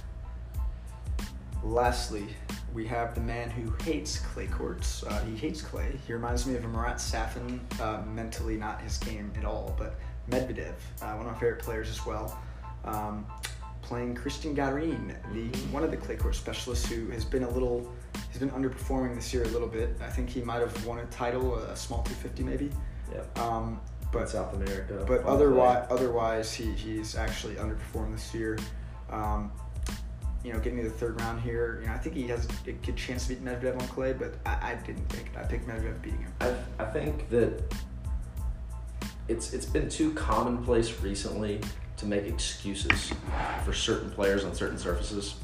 Lastly, 1.62 2.28
we 2.72 2.86
have 2.86 3.14
the 3.14 3.20
man 3.20 3.50
who 3.50 3.72
hates 3.84 4.18
clay 4.20 4.46
courts. 4.46 5.02
Uh, 5.02 5.20
he 5.24 5.36
hates 5.36 5.60
clay. 5.60 5.98
He 6.06 6.12
reminds 6.12 6.46
me 6.46 6.54
of 6.54 6.64
a 6.64 6.68
Marat 6.68 6.96
Safin, 6.96 7.60
uh, 7.80 8.02
mentally 8.06 8.56
not 8.56 8.80
his 8.80 8.96
game 8.98 9.32
at 9.36 9.44
all, 9.44 9.74
but 9.76 9.96
Medvedev, 10.30 10.74
uh, 11.02 11.12
one 11.14 11.26
of 11.26 11.32
my 11.32 11.34
favorite 11.34 11.60
players 11.62 11.88
as 11.90 12.06
well. 12.06 12.38
Um, 12.84 13.26
playing 13.82 14.14
Cristian 14.14 14.54
Garin, 14.54 15.16
the 15.32 15.48
Mhm. 15.50 15.72
one 15.72 15.82
of 15.82 15.90
the 15.90 15.96
clay 15.96 16.16
court 16.16 16.34
specialists 16.34 16.88
who 16.88 17.08
has 17.10 17.24
been 17.24 17.42
a 17.42 17.48
little, 17.50 17.90
he's 18.38 18.48
been 18.48 18.62
underperforming 18.62 19.14
this 19.14 19.32
year 19.32 19.42
a 19.44 19.48
little 19.48 19.68
bit. 19.68 19.96
I 20.00 20.08
think 20.08 20.28
he 20.30 20.40
might 20.42 20.60
have 20.60 20.86
won 20.86 20.98
a 20.98 21.06
title, 21.06 21.54
a 21.56 21.76
small 21.76 22.02
250 22.02 22.42
maybe. 22.44 22.70
Yep. 23.12 23.38
Um, 23.38 23.80
But 24.12 24.20
but 24.20 24.28
South 24.28 24.54
America. 24.54 25.04
but 25.06 25.24
otherwise, 25.24 25.86
otherwise 25.90 26.52
he, 26.52 26.72
he's 26.72 27.16
actually 27.16 27.54
underperformed 27.54 28.12
this 28.12 28.34
year. 28.34 28.58
Um, 29.10 29.50
you 30.44 30.52
know, 30.52 30.60
getting 30.60 30.78
to 30.78 30.84
the 30.84 30.94
third 30.94 31.20
round 31.20 31.40
here. 31.40 31.80
You 31.80 31.88
know, 31.88 31.94
I 31.94 31.98
think 31.98 32.14
he 32.14 32.28
has 32.28 32.46
a 32.66 32.72
good 32.72 32.96
chance 32.96 33.26
to 33.26 33.34
beat 33.34 33.44
Medvedev 33.44 33.80
on 33.80 33.88
clay, 33.88 34.12
but 34.12 34.34
I, 34.46 34.72
I 34.72 34.74
didn't 34.86 35.08
pick 35.08 35.26
it. 35.26 35.36
I 35.36 35.42
picked 35.42 35.66
Medvedev 35.66 36.00
beating 36.00 36.20
him. 36.20 36.32
I, 36.40 36.54
I 36.78 36.84
think 36.86 37.28
that 37.30 37.60
it's 39.26 39.52
it's 39.52 39.66
been 39.66 39.88
too 39.88 40.12
commonplace 40.14 41.00
recently 41.00 41.60
to 41.96 42.06
make 42.06 42.24
excuses 42.26 43.12
for 43.64 43.72
certain 43.72 44.10
players 44.10 44.44
on 44.44 44.54
certain 44.54 44.78
surfaces. 44.78 45.34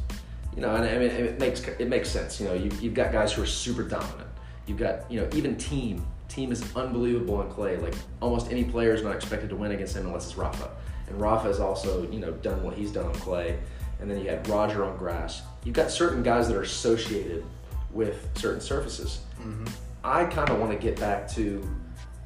You 0.55 0.63
know, 0.63 0.75
and 0.75 0.85
I 0.85 0.99
mean 0.99 1.11
it 1.11 1.39
makes 1.39 1.67
it 1.67 1.89
makes 1.89 2.09
sense. 2.09 2.41
You 2.41 2.49
know, 2.49 2.55
you 2.55 2.71
you've 2.81 2.95
got 2.95 3.13
guys 3.13 3.33
who 3.33 3.43
are 3.43 3.47
super 3.47 3.83
dominant. 3.83 4.29
You've 4.67 4.79
got 4.79 5.11
you 5.11 5.21
know 5.21 5.29
even 5.35 5.57
Thiem 5.57 6.03
Thiem 6.29 6.51
is 6.51 6.65
unbelievable 6.77 7.37
on 7.37 7.51
clay. 7.51 7.77
Like 7.77 7.95
almost 8.21 8.51
any 8.51 8.65
player 8.65 8.95
is 8.95 9.03
not 9.03 9.15
expected 9.15 9.51
to 9.51 9.57
win 9.57 9.73
against 9.73 9.97
him 9.97 10.07
unless 10.07 10.27
it's 10.27 10.37
Rafa. 10.37 10.71
And 11.09 11.21
Rafa 11.21 11.49
has 11.49 11.61
also 11.61 12.09
you 12.11 12.21
know 12.21 12.33
done 12.33 12.63
what 12.63 12.75
he's 12.75 12.93
done 12.93 13.07
on 13.07 13.15
clay. 13.15 13.59
And 14.01 14.11
then 14.11 14.21
you 14.21 14.29
had 14.29 14.47
Roger 14.49 14.85
on 14.85 14.97
grass. 14.97 15.43
You've 15.65 15.75
got 15.75 15.91
certain 15.91 16.23
guys 16.23 16.49
that 16.49 16.57
are 16.57 16.63
associated 16.63 17.45
with 17.93 18.29
certain 18.35 18.61
surfaces. 18.61 19.21
Mm-hmm. 19.41 19.67
I 20.03 20.25
kind 20.25 20.51
of 20.51 20.59
want 20.59 20.73
to 20.73 20.79
get 20.79 21.01
back 21.01 21.29
to, 21.31 21.67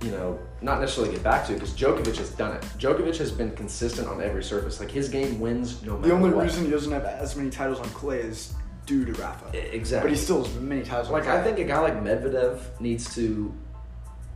you 0.02 0.10
know, 0.10 0.38
not 0.62 0.80
necessarily 0.80 1.12
get 1.12 1.22
back 1.24 1.46
to 1.46 1.54
because 1.54 1.72
Djokovic 1.72 2.16
has 2.16 2.30
done 2.30 2.56
it. 2.56 2.62
Djokovic 2.78 3.16
has 3.16 3.32
been 3.32 3.50
consistent 3.52 4.08
on 4.08 4.22
every 4.22 4.44
surface. 4.44 4.78
Like 4.80 4.90
his 4.90 5.08
game 5.08 5.40
wins 5.40 5.82
no 5.82 5.96
matter 5.96 6.08
The 6.08 6.14
only 6.14 6.30
what. 6.30 6.44
reason 6.44 6.64
he 6.64 6.70
doesn't 6.70 6.92
have 6.92 7.04
as 7.04 7.34
many 7.36 7.50
titles 7.50 7.80
on 7.80 7.88
clay 7.90 8.20
is 8.20 8.54
due 8.86 9.04
to 9.04 9.12
Rafa. 9.20 9.74
Exactly. 9.74 10.10
But 10.10 10.16
he 10.16 10.22
still 10.22 10.44
has 10.44 10.54
many 10.56 10.82
titles 10.82 11.08
on 11.08 11.14
like. 11.14 11.26
I 11.26 11.42
think 11.42 11.58
a 11.58 11.64
guy 11.64 11.80
like 11.80 11.94
Medvedev 12.02 12.60
needs 12.80 13.14
to 13.16 13.52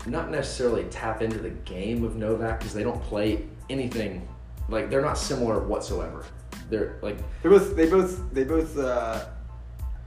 not 0.06 0.30
necessarily 0.30 0.84
tap 0.84 1.22
into 1.22 1.38
the 1.38 1.50
game 1.50 2.02
of 2.02 2.16
Novak 2.16 2.58
because 2.58 2.74
they 2.74 2.82
don't 2.82 3.00
play 3.02 3.44
anything 3.70 4.26
like 4.68 4.90
they're 4.90 5.00
not 5.02 5.16
similar 5.16 5.60
whatsoever. 5.60 6.24
They're 6.68 6.98
like 7.02 7.18
they 7.42 7.48
both 7.48 7.76
they 7.76 7.88
both 7.88 8.32
they 8.34 8.44
both 8.44 8.76
uh, 8.78 9.26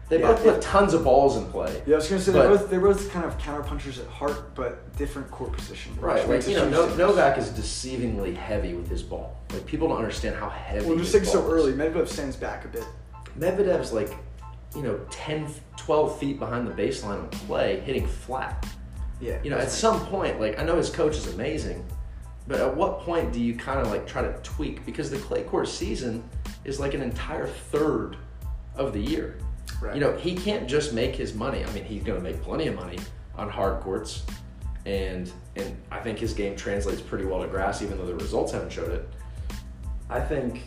they 0.10 0.20
Yeah, 0.20 0.28
both 0.34 0.44
put 0.44 0.54
it- 0.56 0.62
tons 0.62 0.94
of 0.94 1.04
balls 1.04 1.36
in 1.38 1.46
play. 1.46 1.82
yeah 1.86 1.96
I 1.96 1.98
was 1.98 2.08
gonna 2.08 2.22
say 2.22 2.32
they're 2.32 2.48
both 2.50 2.70
they're 2.70 2.80
both 2.80 3.10
kind 3.12 3.26
of 3.26 3.38
counter 3.40 3.64
punchers 3.64 3.98
at 4.00 4.08
heart, 4.08 4.54
but 4.56 4.96
different 4.98 5.32
court 5.32 5.52
position. 5.54 5.98
Right, 6.00 6.28
like 6.30 6.48
you 6.48 6.56
know, 6.56 6.70
no. 6.70 6.96
Novak 6.96 7.38
is 7.38 7.50
deceivingly 7.50 8.36
heavy 8.36 8.74
with 8.76 8.88
his 8.88 9.02
ball. 9.02 9.38
Like 9.52 9.66
people 9.66 9.88
don't 9.88 9.98
understand 9.98 10.36
how 10.36 10.50
heavy. 10.50 10.86
Well, 10.86 10.98
just 10.98 11.12
saying 11.12 11.26
so 11.26 11.46
early. 11.50 11.74
Medvedev 11.74 12.08
stands 12.08 12.36
back 12.36 12.66
a 12.66 12.68
bit. 12.68 12.86
Medvedev's 13.40 13.92
like, 13.92 14.12
you 14.76 14.82
know, 14.84 15.00
10, 15.10 15.48
12 15.78 16.20
feet 16.20 16.40
behind 16.40 16.68
the 16.68 16.72
baseline 16.72 17.20
on 17.24 17.30
play, 17.30 17.80
hitting 17.82 18.06
flat. 18.08 18.66
Yeah. 19.20 19.40
You 19.44 19.50
know, 19.50 19.58
at 19.58 19.72
some 19.72 20.00
point, 20.08 20.40
like, 20.40 20.60
I 20.60 20.64
know 20.64 20.76
his 20.76 20.90
coach 20.90 21.16
is 21.18 21.34
amazing, 21.34 21.86
but 22.48 22.60
at 22.60 22.76
what 22.76 23.00
point 23.00 23.34
do 23.34 23.42
you 23.42 23.56
kind 23.56 23.80
of 23.80 23.88
like 23.88 24.06
try 24.06 24.22
to 24.22 24.34
tweak? 24.44 24.86
Because 24.86 25.10
the 25.10 25.18
clay 25.18 25.44
court 25.44 25.68
season 25.68 26.24
is 26.64 26.80
like 26.80 26.94
an 26.94 27.02
entire 27.02 27.48
third 27.48 28.18
of 28.76 28.94
the 28.94 29.00
year. 29.02 29.38
Right. 29.82 29.96
You 29.96 30.02
know, 30.02 30.16
he 30.18 30.36
can't 30.36 30.68
just 30.68 30.94
make 30.94 31.16
his 31.16 31.34
money. 31.34 31.64
I 31.64 31.72
mean, 31.72 31.84
he's 31.84 32.04
going 32.04 32.18
to 32.18 32.24
make 32.24 32.42
plenty 32.42 32.68
of 32.68 32.76
money 32.76 32.98
on 33.36 33.50
hard 33.50 33.82
courts, 33.82 34.24
and 34.86 35.32
and 35.56 35.78
I 35.92 36.00
think 36.00 36.20
his 36.20 36.34
game 36.34 36.56
translates 36.56 37.02
pretty 37.02 37.26
well 37.26 37.42
to 37.42 37.48
grass, 37.48 37.82
even 37.82 37.98
though 37.98 38.06
the 38.06 38.16
results 38.16 38.52
haven't 38.52 38.72
showed 38.72 38.92
it. 38.92 39.10
I 40.10 40.22
think 40.22 40.64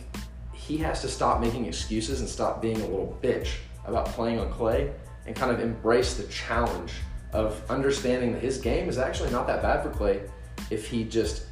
he 0.53 0.77
has 0.77 1.01
to 1.01 1.07
stop 1.07 1.41
making 1.41 1.65
excuses 1.65 2.19
and 2.19 2.29
stop 2.29 2.61
being 2.61 2.81
a 2.81 2.87
little 2.87 3.17
bitch 3.21 3.55
about 3.85 4.05
playing 4.07 4.39
on 4.39 4.51
clay, 4.51 4.91
and 5.25 5.35
kind 5.35 5.51
of 5.51 5.59
embrace 5.59 6.15
the 6.15 6.23
challenge 6.23 6.91
of 7.33 7.61
understanding 7.69 8.33
that 8.33 8.41
his 8.41 8.57
game 8.57 8.89
is 8.89 8.97
actually 8.97 9.31
not 9.31 9.47
that 9.47 9.61
bad 9.61 9.83
for 9.83 9.89
clay 9.89 10.21
if 10.69 10.87
he 10.87 11.03
just 11.03 11.43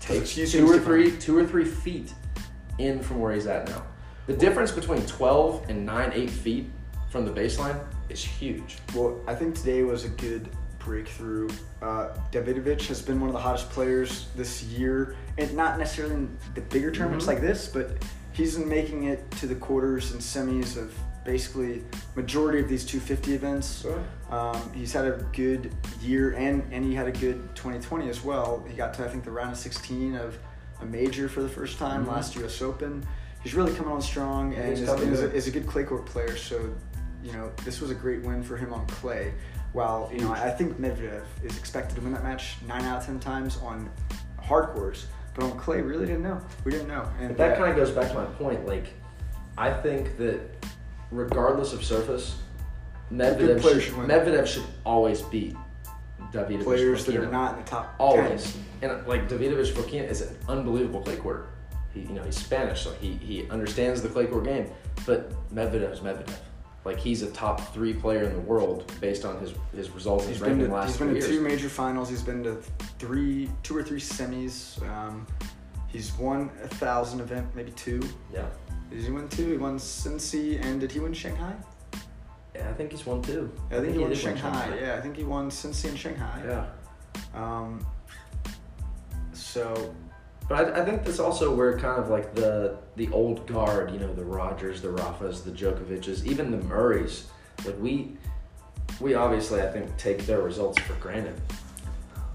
takes 0.00 0.34
two 0.34 0.70
or 0.70 0.78
three 0.78 1.16
two 1.18 1.36
or 1.36 1.44
three 1.44 1.64
feet 1.64 2.14
in 2.78 3.02
from 3.02 3.20
where 3.20 3.32
he's 3.32 3.46
at 3.46 3.68
now. 3.68 3.82
The 4.26 4.34
difference 4.34 4.72
between 4.72 5.06
12 5.06 5.70
and 5.70 5.86
9, 5.86 6.12
8 6.12 6.30
feet 6.30 6.70
from 7.10 7.24
the 7.24 7.30
baseline 7.32 7.78
is 8.08 8.22
huge. 8.24 8.78
Well, 8.94 9.20
I 9.26 9.34
think 9.34 9.54
today 9.54 9.82
was 9.82 10.04
a 10.04 10.08
good 10.10 10.48
breakthrough. 10.78 11.48
Uh, 11.82 12.08
Davidovich 12.32 12.86
has 12.88 13.02
been 13.02 13.20
one 13.20 13.28
of 13.28 13.32
the 13.34 13.40
hottest 13.40 13.70
players 13.70 14.28
this 14.36 14.62
year, 14.62 15.16
and 15.38 15.52
not 15.54 15.78
necessarily 15.78 16.14
in 16.14 16.36
the 16.54 16.60
bigger 16.60 16.90
tournaments 16.92 17.24
Mhm. 17.24 17.28
like 17.28 17.40
this, 17.40 17.66
but 17.68 17.90
he's 18.32 18.56
been 18.56 18.68
making 18.68 19.04
it 19.04 19.28
to 19.32 19.46
the 19.46 19.54
quarters 19.56 20.12
and 20.12 20.20
semis 20.20 20.76
of 20.76 20.94
basically 21.24 21.82
majority 22.14 22.60
of 22.60 22.68
these 22.68 22.84
250 22.84 23.34
events. 23.34 23.84
Um, 24.30 24.70
he's 24.72 24.92
had 24.92 25.06
a 25.06 25.24
good 25.32 25.72
year, 26.00 26.32
and 26.34 26.62
and 26.70 26.84
he 26.84 26.94
had 26.94 27.08
a 27.08 27.12
good 27.12 27.48
2020 27.56 28.08
as 28.08 28.22
well. 28.22 28.64
He 28.68 28.76
got 28.76 28.94
to 28.94 29.04
I 29.04 29.08
think 29.08 29.24
the 29.24 29.32
round 29.32 29.50
of 29.52 29.58
16 29.58 30.14
of 30.14 30.38
a 30.80 30.84
major 30.84 31.28
for 31.28 31.42
the 31.42 31.48
first 31.48 31.78
time 31.78 32.04
Mhm. 32.04 32.08
last 32.12 32.36
U.S. 32.36 32.60
Open. 32.62 33.04
he's 33.42 33.54
really 33.54 33.72
coming 33.74 33.92
on 33.92 34.02
strong 34.02 34.54
and 34.54 34.72
is, 34.72 34.80
is, 34.82 34.88
a, 34.88 34.96
good. 34.96 35.34
is 35.34 35.46
a 35.46 35.50
good 35.52 35.66
clay 35.68 35.84
court 35.84 36.04
player. 36.04 36.36
So, 36.36 36.68
you 37.26 37.32
know, 37.32 37.50
this 37.64 37.80
was 37.80 37.90
a 37.90 37.94
great 37.94 38.22
win 38.22 38.42
for 38.42 38.56
him 38.56 38.72
on 38.72 38.86
clay. 38.86 39.34
While 39.72 40.08
you 40.12 40.20
know, 40.20 40.32
I 40.32 40.50
think 40.50 40.80
Medvedev 40.80 41.24
is 41.42 41.58
expected 41.58 41.96
to 41.96 42.00
win 42.00 42.12
that 42.12 42.22
match 42.22 42.56
nine 42.66 42.82
out 42.84 43.00
of 43.00 43.06
ten 43.06 43.18
times 43.18 43.58
on 43.58 43.90
hard 44.40 44.68
courts, 44.68 45.06
but 45.34 45.44
on 45.44 45.58
clay, 45.58 45.82
really 45.82 46.06
didn't 46.06 46.22
know. 46.22 46.40
We 46.64 46.70
didn't 46.70 46.88
know, 46.88 47.06
and 47.18 47.28
But 47.28 47.38
that 47.38 47.58
kind 47.58 47.70
of 47.70 47.76
goes 47.76 47.90
back 47.90 48.08
to 48.08 48.14
my 48.14 48.24
point. 48.24 48.64
Like, 48.64 48.94
I 49.58 49.72
think 49.72 50.16
that 50.18 50.40
regardless 51.10 51.72
of 51.72 51.84
surface, 51.84 52.36
Medvedev 53.12 53.60
should, 53.60 53.82
should. 53.82 53.94
Medvedev 53.94 54.46
should 54.46 54.64
always 54.84 55.20
beat 55.22 55.56
Davidovich. 56.32 56.62
players 56.62 57.04
that 57.06 57.16
are 57.16 57.26
not 57.26 57.58
in 57.58 57.64
the 57.64 57.70
top 57.70 57.94
always. 57.98 58.56
And 58.82 58.92
uh, 58.92 59.02
like 59.06 59.28
Davidovich 59.28 59.72
Fokina 59.72 60.08
is 60.08 60.22
an 60.22 60.36
unbelievable 60.48 61.00
clay 61.00 61.16
court. 61.16 61.50
He, 61.92 62.00
you 62.00 62.10
know, 62.10 62.22
he's 62.22 62.36
Spanish, 62.36 62.82
so 62.82 62.92
he 62.94 63.12
he 63.14 63.48
understands 63.50 64.00
the 64.00 64.08
clay 64.08 64.26
court 64.26 64.44
game. 64.44 64.70
But 65.04 65.32
Medvedev 65.54 65.92
is 65.92 66.00
Medvedev. 66.00 66.36
Like 66.86 67.00
he's 67.00 67.22
a 67.22 67.30
top 67.32 67.74
three 67.74 67.92
player 67.92 68.22
in 68.22 68.32
the 68.32 68.40
world 68.40 68.92
based 69.00 69.24
on 69.24 69.40
his 69.40 69.54
his 69.74 69.90
results. 69.90 70.28
He's 70.28 70.38
been 70.38 70.60
to, 70.60 70.82
he's 70.84 70.96
been 70.96 71.14
to 71.14 71.20
two 71.20 71.40
major 71.40 71.68
finals. 71.68 72.08
He's 72.08 72.22
been 72.22 72.44
to 72.44 72.62
three, 73.00 73.50
two 73.64 73.76
or 73.76 73.82
three 73.82 73.98
semis. 73.98 74.80
Um, 74.88 75.26
he's 75.88 76.16
won 76.16 76.48
a 76.62 76.68
thousand 76.68 77.18
event, 77.18 77.48
maybe 77.56 77.72
two. 77.72 78.00
yeah. 78.32 78.46
Did 78.88 79.00
he 79.00 79.10
win 79.10 79.28
two? 79.28 79.50
He 79.50 79.56
won 79.56 79.78
Cincy, 79.78 80.64
and 80.64 80.80
did 80.80 80.92
he 80.92 81.00
win 81.00 81.12
Shanghai? 81.12 81.54
yeah, 82.54 82.70
I 82.70 82.72
think 82.74 82.92
he's 82.92 83.04
won 83.04 83.20
two. 83.20 83.52
I 83.72 83.80
think 83.80 83.94
he 83.94 83.98
won 83.98 84.10
did 84.10 84.18
Shanghai. 84.18 84.78
Yeah, 84.80 84.94
I 84.94 85.00
think 85.00 85.16
he 85.16 85.24
won 85.24 85.50
Cincy 85.50 85.88
and 85.88 85.98
Shanghai. 85.98 86.40
Yeah. 86.46 86.66
Um, 87.34 87.84
so 89.32 89.92
But 90.48 90.76
I, 90.76 90.82
I 90.82 90.84
think 90.84 91.04
that's 91.04 91.18
also 91.18 91.54
where 91.54 91.78
kind 91.78 92.00
of 92.00 92.08
like 92.08 92.34
the 92.34 92.76
the 92.96 93.08
old 93.10 93.46
guard, 93.46 93.92
you 93.92 93.98
know, 93.98 94.12
the 94.14 94.24
Rogers, 94.24 94.80
the 94.80 94.88
Rafas, 94.88 95.42
the 95.44 95.50
Djokovic's, 95.50 96.24
even 96.26 96.50
the 96.50 96.58
Murrays, 96.58 97.28
like 97.64 97.78
we 97.80 98.16
we 99.00 99.14
obviously 99.14 99.60
I 99.60 99.68
think 99.68 99.96
take 99.96 100.24
their 100.26 100.40
results 100.42 100.80
for 100.82 100.94
granted 100.94 101.40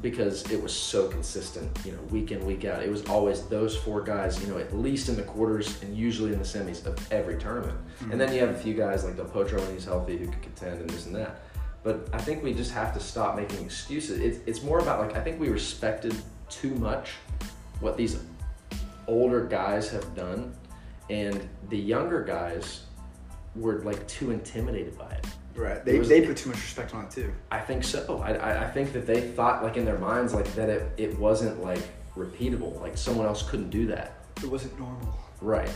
because 0.02 0.50
it 0.52 0.62
was 0.62 0.74
so 0.74 1.08
consistent, 1.08 1.69
you 1.86 1.91
know, 1.91 2.02
week 2.10 2.32
in 2.32 2.43
week 2.45 2.65
out. 2.65 2.82
It 2.82 2.89
was 2.89 3.04
always 3.06 3.43
those 3.43 3.78
four 3.78 4.02
guys, 4.02 4.41
you 4.41 4.47
know, 4.47 4.58
at 4.58 4.76
least 4.76 5.10
in 5.10 5.15
the 5.15 5.21
quarters 5.21 5.82
and 5.84 5.95
usually 5.95 6.34
in 6.34 6.39
the 6.39 6.45
semis 6.45 6.86
of 6.86 7.12
every 7.12 7.38
tournament. 7.38 7.78
And 8.12 8.19
then 8.19 8.34
you 8.34 8.39
have 8.39 8.50
a 8.50 8.58
few 8.58 8.74
guys 8.74 9.04
like 9.04 9.15
Del 9.15 9.26
Potro 9.26 9.60
when 9.60 9.71
he's 9.74 9.86
healthy 9.86 10.17
who 10.17 10.26
could 10.26 10.41
contend 10.41 10.82
and 10.82 10.89
this 10.89 11.06
and 11.06 11.15
that. 11.15 11.41
But 11.84 12.10
I 12.13 12.17
think 12.17 12.43
we 12.43 12.54
just 12.54 12.71
have 12.71 12.93
to 12.95 13.00
stop 13.00 13.36
making 13.36 13.63
excuses. 13.63 14.19
It's, 14.19 14.39
it's 14.47 14.63
more 14.63 14.80
about 14.80 15.00
like 15.00 15.15
I 15.15 15.21
think 15.21 15.39
we 15.39 15.50
respected 15.50 16.15
too 16.50 16.74
much 16.76 17.12
what 17.82 17.98
these 17.98 18.17
older 19.08 19.46
guys 19.46 19.89
have 19.89 20.15
done, 20.15 20.54
and 21.10 21.48
the 21.70 21.78
younger 21.78 22.24
guys 22.24 22.84
were 23.56 23.80
like 23.80 24.08
too 24.08 24.32
intimidated 24.32 24.98
by 24.98 25.10
it. 25.12 25.26
right, 25.56 25.84
they, 25.84 26.00
was- 26.00 26.08
they 26.08 26.22
put 26.26 26.38
too 26.38 26.50
much 26.50 26.60
respect 26.62 26.94
on 26.96 27.06
it 27.06 27.12
too. 27.12 27.34
I 27.52 27.60
think 27.60 27.84
so. 27.84 28.22
I, 28.24 28.34
I, 28.36 28.63
I 28.65 28.70
think 28.72 28.94
that 28.94 29.06
they 29.06 29.22
thought 29.22 29.63
like 29.63 29.76
in 29.76 29.84
their 29.84 29.98
minds 29.98 30.34
like 30.34 30.54
that 30.56 30.70
it, 30.70 30.89
it 30.98 31.20
wasn't 31.20 31.62
like 31.62 31.82
repeatable. 32.15 32.80
Like 32.80 32.98
someone 32.98 33.26
else 33.26 33.44
couldn't 33.50 33.70
do 33.70 33.88
that. 33.88 34.24
It 34.38 34.50
wasn't 34.50 34.78
normal. 34.80 35.17
Right. 35.41 35.70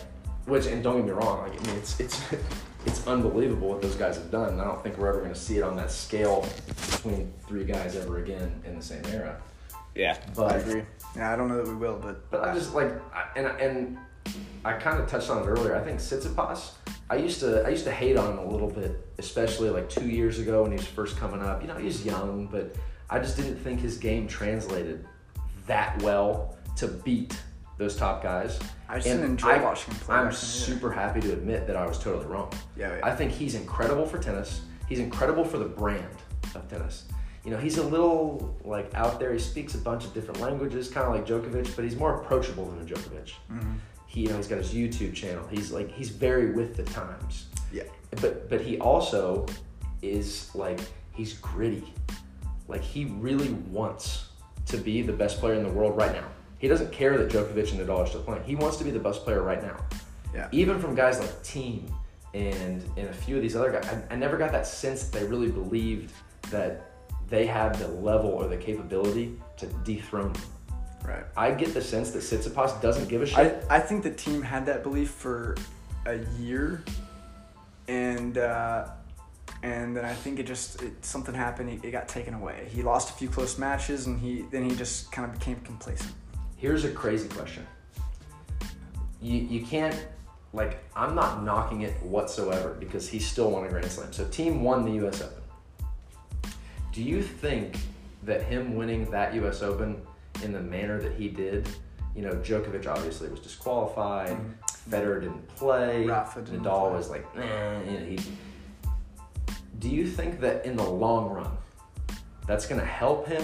Which 0.45 0.67
and 0.67 0.81
don't 0.83 0.97
get 0.97 1.05
me 1.05 1.11
wrong, 1.11 1.41
like 1.49 1.59
I 1.59 1.67
mean 1.67 1.75
it's 1.77 1.99
it's 1.99 2.21
it's 2.85 3.05
unbelievable 3.07 3.67
what 3.69 3.81
those 3.81 3.95
guys 3.95 4.15
have 4.15 4.29
done. 4.31 4.49
And 4.53 4.61
I 4.61 4.65
don't 4.65 4.81
think 4.83 4.97
we're 4.97 5.07
ever 5.09 5.21
gonna 5.21 5.35
see 5.35 5.57
it 5.57 5.63
on 5.63 5.75
that 5.77 5.91
scale 5.91 6.47
between 6.91 7.33
three 7.47 7.65
guys 7.65 7.95
ever 7.95 8.19
again 8.23 8.61
in 8.63 8.75
the 8.77 8.81
same 8.83 9.03
era. 9.07 9.41
Yeah, 9.95 10.17
But- 10.35 10.51
I 10.53 10.57
agree. 10.57 10.83
Yeah, 11.15 11.31
I 11.31 11.35
don't 11.37 11.47
know 11.47 11.57
that 11.63 11.67
we 11.67 11.75
will, 11.75 11.97
but 11.97 12.29
But 12.29 12.43
I 12.43 12.53
just 12.53 12.73
like, 12.75 12.91
I, 13.13 13.25
and 13.37 13.47
and 13.47 13.97
I 14.65 14.73
kind 14.73 14.99
of 15.01 15.07
touched 15.07 15.29
on 15.29 15.41
it 15.43 15.45
earlier. 15.45 15.75
I 15.75 15.81
think 15.81 15.99
Tsitsipas. 15.99 16.71
I 17.09 17.15
used 17.15 17.39
to 17.39 17.63
I 17.65 17.69
used 17.69 17.85
to 17.85 17.91
hate 17.91 18.17
on 18.17 18.33
him 18.33 18.39
a 18.39 18.45
little 18.45 18.69
bit, 18.69 18.99
especially 19.17 19.69
like 19.69 19.89
two 19.89 20.07
years 20.09 20.39
ago 20.39 20.63
when 20.63 20.71
he 20.71 20.77
was 20.77 20.87
first 20.87 21.15
coming 21.17 21.41
up. 21.41 21.61
You 21.61 21.67
know, 21.69 21.75
he 21.77 21.85
was 21.85 22.03
young, 22.05 22.47
but 22.47 22.75
I 23.09 23.19
just 23.19 23.37
didn't 23.37 23.57
think 23.57 23.79
his 23.79 23.97
game 23.97 24.27
translated 24.27 25.05
that 25.67 26.01
well 26.01 26.57
to 26.77 26.87
beat 26.87 27.39
those 27.77 27.95
top 27.95 28.21
guys. 28.23 28.59
I 28.89 28.95
just 28.95 29.07
And 29.07 29.19
didn't 29.19 29.31
enjoy 29.31 29.49
I- 29.51 29.63
watching 29.63 29.93
him 29.93 29.99
play. 30.01 30.15
I'm 30.15 30.23
back 30.25 30.33
either. 30.33 30.37
super 30.37 30.91
happy 30.91 31.21
to 31.21 31.31
admit 31.33 31.67
that 31.67 31.75
I 31.77 31.85
was 31.87 31.97
totally 31.99 32.25
wrong. 32.25 32.51
Yeah, 32.75 32.95
yeah. 32.97 32.99
I 33.05 33.15
think 33.15 33.31
he's 33.31 33.55
incredible 33.55 34.05
for 34.05 34.17
tennis. 34.17 34.61
He's 34.89 34.99
incredible 34.99 35.45
for 35.45 35.57
the 35.59 35.65
brand 35.65 36.05
of 36.55 36.67
tennis. 36.69 37.05
You 37.45 37.51
know, 37.51 37.57
he's 37.57 37.77
a 37.77 37.83
little 37.83 38.55
like 38.65 38.93
out 38.95 39.19
there. 39.19 39.31
He 39.31 39.39
speaks 39.39 39.75
a 39.75 39.77
bunch 39.77 40.03
of 40.05 40.13
different 40.13 40.39
languages, 40.41 40.89
kind 40.89 41.05
of 41.07 41.13
like 41.13 41.25
Djokovic, 41.27 41.75
but 41.75 41.83
he's 41.85 41.95
more 41.95 42.21
approachable 42.21 42.65
than 42.65 42.81
a 42.81 42.85
Djokovic. 42.85 43.31
Mhm. 43.51 43.75
He, 44.07 44.21
you 44.21 44.29
know, 44.29 44.37
he's 44.37 44.47
got 44.47 44.57
his 44.57 44.73
YouTube 44.73 45.13
channel. 45.13 45.45
He's 45.49 45.71
like 45.71 45.91
he's 45.91 46.09
very 46.09 46.51
with 46.51 46.75
the 46.75 46.83
times. 46.83 47.45
Yeah. 47.71 47.83
But 48.21 48.49
but 48.49 48.61
he 48.61 48.79
also 48.79 49.45
is 50.01 50.49
like 50.55 50.79
he's 51.13 51.33
gritty. 51.33 51.93
Like 52.67 52.81
he 52.81 53.05
really 53.05 53.49
wants 53.69 54.29
to 54.67 54.77
be 54.77 55.03
the 55.03 55.13
best 55.13 55.39
player 55.39 55.53
in 55.53 55.63
the 55.63 55.69
world 55.69 55.95
right 55.95 56.13
now. 56.13 56.25
He 56.57 56.67
doesn't 56.67 56.91
care 56.91 57.15
that 57.17 57.29
Djokovic 57.29 57.71
and 57.77 57.79
Nadal 57.87 57.99
are 57.99 58.07
still 58.07 58.23
playing. 58.23 58.43
He 58.43 58.55
wants 58.55 58.77
to 58.77 58.83
be 58.83 58.89
the 58.89 58.99
best 58.99 59.23
player 59.23 59.43
right 59.43 59.61
now 59.61 59.77
Yeah. 60.33 60.47
even 60.51 60.79
from 60.79 60.95
guys 60.95 61.19
like 61.19 61.29
Thiem 61.43 61.83
and 62.33 62.83
and 62.97 63.07
a 63.09 63.13
few 63.13 63.35
of 63.35 63.41
these 63.43 63.55
other 63.55 63.71
guys, 63.71 63.85
I, 63.87 64.13
I 64.13 64.15
never 64.15 64.37
got 64.37 64.51
that 64.53 64.65
sense 64.65 65.03
that 65.03 65.19
they 65.19 65.25
really 65.27 65.51
believed 65.51 66.11
that 66.49 66.94
they 67.29 67.45
have 67.45 67.79
the 67.79 67.87
level 67.87 68.29
or 68.29 68.47
the 68.47 68.57
capability 68.57 69.39
to 69.57 69.67
dethrone 69.83 70.33
him. 70.33 70.43
Right. 71.03 71.23
I 71.37 71.51
get 71.51 71.73
the 71.73 71.81
sense 71.81 72.11
that 72.11 72.19
Tsitsipas 72.19 72.81
doesn't 72.81 73.07
give 73.07 73.21
a 73.21 73.25
shit. 73.25 73.63
I 73.69 73.79
think 73.79 74.03
the 74.03 74.09
Thiem 74.09 74.41
had 74.41 74.65
that 74.65 74.81
belief 74.81 75.11
for 75.11 75.55
a 76.07 76.17
year, 76.39 76.83
and 77.87 78.39
uh, 78.39 78.87
and 79.61 79.95
then 79.95 80.03
I 80.03 80.13
think 80.13 80.39
it 80.39 80.43
just 80.47 80.81
it, 80.81 81.05
something 81.05 81.35
happened. 81.35 81.69
It, 81.69 81.85
it 81.85 81.91
got 81.91 82.07
taken 82.07 82.33
away. 82.33 82.67
He 82.71 82.81
lost 82.81 83.11
a 83.11 83.13
few 83.13 83.29
close 83.29 83.59
matches, 83.59 84.07
and 84.07 84.19
he 84.19 84.45
then 84.51 84.67
he 84.67 84.75
just 84.75 85.11
kind 85.11 85.31
of 85.31 85.37
became 85.37 85.57
complacent. 85.57 86.11
Here's 86.57 86.85
a 86.85 86.91
crazy 86.91 87.27
question. 87.29 87.67
You 89.21 89.39
you 89.39 89.63
can't 89.63 90.07
like 90.53 90.83
I'm 90.95 91.13
not 91.13 91.43
knocking 91.43 91.81
it 91.81 92.01
whatsoever 92.01 92.75
because 92.79 93.07
he 93.07 93.19
still 93.19 93.51
won 93.51 93.65
a 93.65 93.69
Grand 93.69 93.85
Slam. 93.91 94.11
So 94.11 94.25
Thiem 94.25 94.61
won 94.61 94.85
the 94.85 94.91
U.S. 94.93 95.21
Open. 95.21 95.43
Do 96.95 97.03
you 97.03 97.21
think 97.21 97.77
that 98.23 98.41
him 98.43 98.75
winning 98.75 99.11
that 99.11 99.35
U.S. 99.35 99.61
Open 99.61 100.01
in 100.43 100.53
the 100.53 100.61
manner 100.61 100.99
that 101.01 101.13
he 101.13 101.27
did, 101.27 101.67
you 102.15 102.21
know, 102.21 102.31
Djokovic 102.31 102.87
obviously 102.87 103.27
was 103.29 103.41
disqualified, 103.41 104.29
Mhm. 104.29 104.53
Federer 104.89 105.19
didn't 105.21 105.45
play, 105.55 106.05
Rafa 106.05 106.41
didn't 106.41 106.61
Nadal 106.63 106.87
play. 106.87 106.97
was 106.97 107.09
like, 107.09 107.35
nah, 107.35 107.79
you 107.81 107.99
know, 107.99 108.05
he. 108.05 108.19
Do 109.79 109.89
you 109.89 110.07
think 110.07 110.39
that 110.39 110.65
in 110.65 110.77
the 110.77 110.83
long 110.83 111.29
run, 111.31 111.51
that's 112.47 112.65
going 112.65 112.79
to 112.79 112.87
help 112.87 113.27
him 113.27 113.43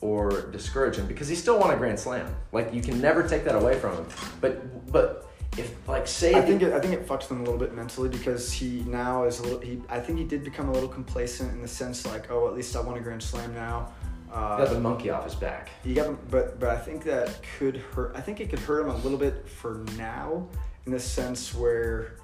or 0.00 0.30
discourage 0.52 0.96
him 0.96 1.06
because 1.06 1.28
he 1.28 1.34
still 1.34 1.58
won 1.58 1.70
a 1.72 1.76
Grand 1.76 1.98
Slam. 1.98 2.34
Like 2.52 2.72
you 2.72 2.80
can 2.80 3.00
never 3.00 3.26
take 3.26 3.44
that 3.44 3.54
away 3.54 3.78
from 3.78 3.96
him. 3.96 4.06
But 4.40 4.90
but 4.92 5.25
if 5.58 5.88
like 5.88 6.06
say 6.06 6.34
I 6.34 6.42
think 6.42 6.62
it, 6.62 6.72
I 6.72 6.80
think 6.80 6.94
it 6.94 7.06
fucks 7.06 7.28
them 7.28 7.40
a 7.40 7.44
little 7.44 7.58
bit 7.58 7.74
mentally 7.74 8.08
because 8.08 8.52
he 8.52 8.82
now 8.86 9.24
is 9.24 9.40
a 9.40 9.42
little. 9.42 9.60
He 9.60 9.80
I 9.88 10.00
think 10.00 10.18
he 10.18 10.24
did 10.24 10.44
become 10.44 10.68
a 10.68 10.72
little 10.72 10.88
complacent 10.88 11.52
in 11.52 11.62
the 11.62 11.68
sense 11.68 12.06
like, 12.06 12.30
oh, 12.30 12.48
at 12.48 12.54
least 12.54 12.74
I 12.76 12.80
won 12.80 12.96
a 12.96 13.00
Grand 13.00 13.22
Slam 13.22 13.54
now. 13.54 13.92
Uh, 14.32 14.58
got 14.58 14.70
the 14.70 14.80
monkey 14.80 15.08
off 15.10 15.24
his 15.24 15.34
back. 15.34 15.70
You 15.84 15.94
got 15.94 16.30
but 16.30 16.58
but 16.60 16.70
I 16.70 16.76
think 16.76 17.04
that 17.04 17.40
could 17.58 17.76
hurt. 17.76 18.12
I 18.14 18.20
think 18.20 18.40
it 18.40 18.50
could 18.50 18.58
hurt 18.58 18.82
him 18.82 18.90
a 18.90 18.96
little 18.96 19.18
bit 19.18 19.48
for 19.48 19.84
now, 19.96 20.48
in 20.84 20.92
the 20.92 21.00
sense 21.00 21.54
where 21.54 22.16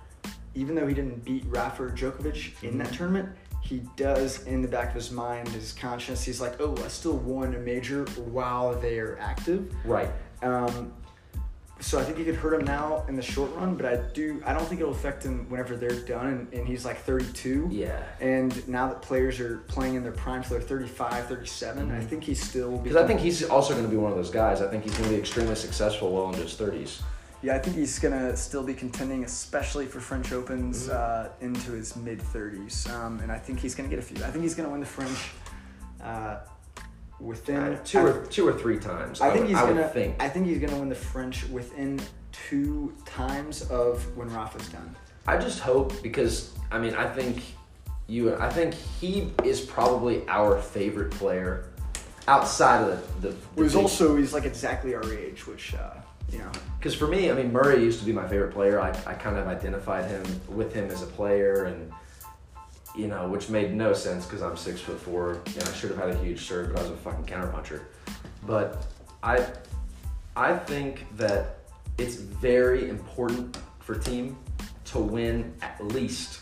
even 0.55 0.75
though 0.75 0.87
he 0.87 0.95
didn't 0.95 1.25
beat 1.25 1.45
Rafa 1.47 1.85
Djokovic 1.85 2.63
in 2.63 2.77
that 2.79 2.93
tournament, 2.93 3.29
he 3.63 3.83
does 3.97 4.43
in 4.45 4.61
the 4.61 4.69
back 4.69 4.89
of 4.89 4.95
his 4.95 5.11
mind, 5.11 5.49
his 5.49 5.73
conscience, 5.73 6.23
he's 6.23 6.41
like, 6.41 6.61
oh, 6.61 6.77
I 6.85 6.89
still 6.89 7.17
won 7.17 7.55
a 7.55 7.59
major 7.59 8.05
while 8.17 8.79
they 8.79 8.99
are 8.99 9.17
active. 9.19 9.73
Right. 9.85 10.11
Um, 10.43 10.93
so 11.83 11.99
I 11.99 12.05
think 12.05 12.19
it 12.19 12.25
could 12.25 12.37
hurt 12.37 12.55
him 12.55 12.65
now 12.65 13.05
in 13.09 13.17
the 13.17 13.23
short 13.23 13.53
run, 13.57 13.75
but 13.75 13.85
I 13.87 13.97
do. 14.15 14.41
I 14.47 14.53
don't 14.55 14.65
think 14.67 14.81
it'll 14.81 14.93
affect 14.93 15.25
him 15.25 15.51
whenever 15.51 15.77
they're 15.77 16.01
done 16.01 16.27
and, 16.27 16.53
and 16.53 16.67
he's 16.67 16.85
like 16.85 16.99
32. 17.01 17.69
Yeah. 17.71 18.01
And 18.21 18.67
now 18.69 18.87
that 18.89 19.03
players 19.03 19.41
are 19.41 19.59
playing 19.69 19.97
in 19.97 20.03
their 20.03 20.13
prime, 20.13 20.43
so 20.45 20.51
they're 20.55 20.61
35, 20.61 21.27
37, 21.27 21.91
I 21.91 21.95
Mhm. 22.01 22.07
think 22.09 22.25
he's 22.25 22.43
still. 22.43 22.79
Because 22.79 22.97
I 22.97 23.07
think 23.07 23.21
he's 23.21 23.43
also 23.45 23.73
going 23.75 23.85
to 23.85 23.91
be 23.91 23.97
one 23.97 24.11
of 24.13 24.17
those 24.17 24.31
guys. 24.31 24.63
I 24.63 24.69
think 24.69 24.85
he's 24.85 24.93
going 24.93 25.05
to 25.11 25.11
be 25.15 25.21
extremely 25.21 25.57
successful 25.57 26.13
well 26.13 26.29
into 26.29 26.41
his 26.41 26.55
thirties. 26.55 27.03
Yeah, 27.45 27.57
I 27.57 27.59
think 27.59 27.75
he's 27.75 27.99
gonna 27.99 28.37
still 28.37 28.63
be 28.63 28.73
contending, 28.73 29.25
especially 29.25 29.87
for 29.87 29.99
French 29.99 30.33
Opens 30.33 30.87
Mhm. 30.87 30.93
uh, 30.95 31.29
into 31.41 31.73
his 31.73 31.97
mid 31.97 32.21
30s. 32.23 32.89
Um, 32.89 33.19
and 33.19 33.33
I 33.33 33.39
think 33.39 33.59
he's 33.59 33.75
gonna 33.75 33.89
get 33.89 33.99
a 33.99 34.03
few. 34.03 34.17
I 34.25 34.31
think 34.31 34.43
he's 34.45 34.55
gonna 34.55 34.69
win 34.71 34.79
the 34.79 34.87
French 34.87 35.33
uh, 36.01 36.37
within 37.23 37.79
two 37.85 37.99
I, 37.99 38.03
or 38.03 38.27
two 38.27 38.47
or 38.47 38.53
three 38.53 38.79
times. 38.79 39.21
I 39.21 39.31
think 39.31 39.43
would, 39.43 39.51
he's 39.51 39.59
I 39.59 39.67
gonna. 39.67 39.89
think. 39.89 40.17
I 40.21 40.29
think 40.29 40.47
he's 40.47 40.59
gonna 40.59 40.79
win 40.79 40.89
the 40.89 40.95
French 40.95 41.49
within 41.49 42.01
two 42.33 42.95
times 43.07 43.63
of 43.71 44.05
when 44.17 44.29
Rafa's 44.29 44.69
done. 44.69 44.95
I 45.27 45.37
just 45.39 45.61
hope 45.61 46.03
because 46.03 46.53
I 46.71 46.79
mean 46.79 46.95
I 46.95 47.07
think 47.07 47.43
you 48.09 48.35
I 48.35 48.51
think 48.51 48.75
he 49.01 49.33
is 49.45 49.61
probably 49.61 50.27
our 50.29 50.61
favorite 50.61 51.13
player 51.13 51.67
outside 52.27 52.83
of 52.83 53.23
the 53.23 53.29
the. 53.29 53.35
the 53.57 53.63
big- 53.69 53.77
also 53.77 54.17
he's 54.17 54.33
like 54.33 54.45
exactly 54.45 54.95
our 54.95 55.15
age, 55.15 55.47
which 55.47 55.75
uh, 55.75 55.95
you 56.31 56.39
know. 56.39 56.51
Because 56.79 56.95
for 56.95 57.07
me, 57.07 57.31
I 57.31 57.35
mean, 57.35 57.53
Murray 57.53 57.81
used 57.83 58.01
to 58.01 58.05
be 58.05 58.13
my 58.13 58.27
favorite 58.27 58.53
player. 58.53 58.81
I, 58.81 58.89
I 59.07 59.15
kind 59.15 59.37
of 59.37 59.47
identified 59.47 60.11
him 60.11 60.25
with 60.49 60.75
him 60.75 60.91
as 60.91 61.03
a 61.03 61.07
player, 61.07 61.67
and 61.67 61.93
you 62.95 63.09
know, 63.09 63.27
which 63.29 63.49
made 63.49 63.75
no 63.75 63.93
sense 63.93 64.27
because 64.27 64.43
I'm 64.43 64.57
six 64.57 64.81
foot 64.81 65.01
four 65.01 65.41
and 65.47 65.63
I 65.63 65.73
should 65.73 65.91
have 65.91 65.99
had 65.99 66.11
a 66.11 66.19
huge 66.19 66.47
serve, 66.47 66.73
but 66.73 66.81
I 66.81 66.83
was 66.83 66.93
a 66.93 66.97
fucking 66.97 67.25
counterpuncher. 67.25 67.83
But 68.47 68.87
I, 69.23 69.47
I 70.37 70.57
think 70.57 71.07
that 71.17 71.61
it's 71.99 72.17
very 72.17 72.89
important 72.89 73.59
for 73.81 73.95
Thiem 73.95 74.35
to 74.87 74.99
win 74.99 75.55
at 75.63 75.83
least 75.85 76.41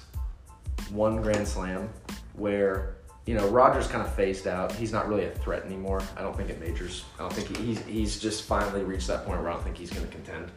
one 0.91 1.23
Grand 1.23 1.47
Slam 1.47 1.89
where 2.35 2.97
you 3.27 3.35
know 3.35 3.47
Rogers 3.49 3.87
kind 3.87 4.05
of 4.05 4.13
phased 4.15 4.47
out. 4.47 4.73
He's 4.73 4.93
not 4.93 5.09
really 5.09 5.25
a 5.25 5.31
threat 5.31 5.65
anymore. 5.65 6.03
I 6.17 6.23
don't 6.23 6.37
think 6.37 6.51
at 6.51 6.61
majors. 6.61 7.05
I 7.19 7.23
don't 7.23 7.33
think 7.33 7.57
he, 7.57 7.65
he's 7.67 7.83
he's 7.83 8.21
just 8.21 8.45
finally 8.45 8.83
reached 8.83 9.07
that 9.09 9.25
point 9.25 9.41
where 9.41 9.51
I 9.51 9.55
don't 9.55 9.63
think 9.63 9.77
he's 9.77 9.91
going 9.91 10.07
to 10.07 10.13
contend. 10.13 10.51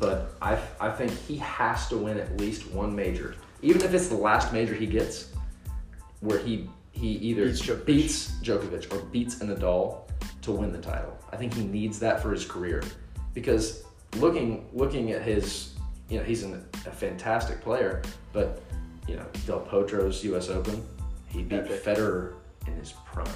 But 0.00 0.34
I 0.42 0.58
I 0.80 0.90
think 0.90 1.12
he 1.12 1.36
has 1.38 1.88
to 1.88 1.96
win 1.96 2.18
at 2.18 2.38
least 2.40 2.70
one 2.70 2.94
major, 2.94 3.36
even 3.62 3.82
if 3.82 3.94
it's 3.94 4.08
the 4.08 4.16
last 4.16 4.52
major 4.52 4.74
he 4.74 4.86
gets, 4.86 5.32
where 6.20 6.38
he 6.38 6.68
he 6.92 7.08
either 7.08 7.46
Beats 7.46 7.60
Djokovic. 7.60 7.86
beats 7.86 8.30
Djokovic 8.42 8.92
or 8.92 9.04
beats 9.06 9.36
Nadal 9.36 10.00
to 10.42 10.52
win 10.52 10.72
the 10.72 10.80
title. 10.80 11.16
I 11.32 11.36
think 11.36 11.52
he 11.54 11.64
needs 11.64 11.98
that 11.98 12.22
for 12.22 12.32
his 12.32 12.44
career 12.44 12.82
because 13.34 13.84
looking 14.16 14.68
looking 14.72 15.12
at 15.12 15.22
his 15.22 15.74
you 16.08 16.18
know 16.18 16.24
he's 16.24 16.42
an, 16.42 16.64
a 16.86 16.90
fantastic 16.90 17.60
player, 17.60 18.02
but 18.32 18.62
you 19.06 19.16
know 19.16 19.26
Del 19.46 19.60
Potro's 19.60 20.24
U.S. 20.24 20.48
Open, 20.48 20.86
he 21.26 21.42
beat 21.42 21.60
Epic. 21.60 21.84
Federer 21.84 22.34
in 22.66 22.74
his 22.74 22.92
prime. 23.04 23.26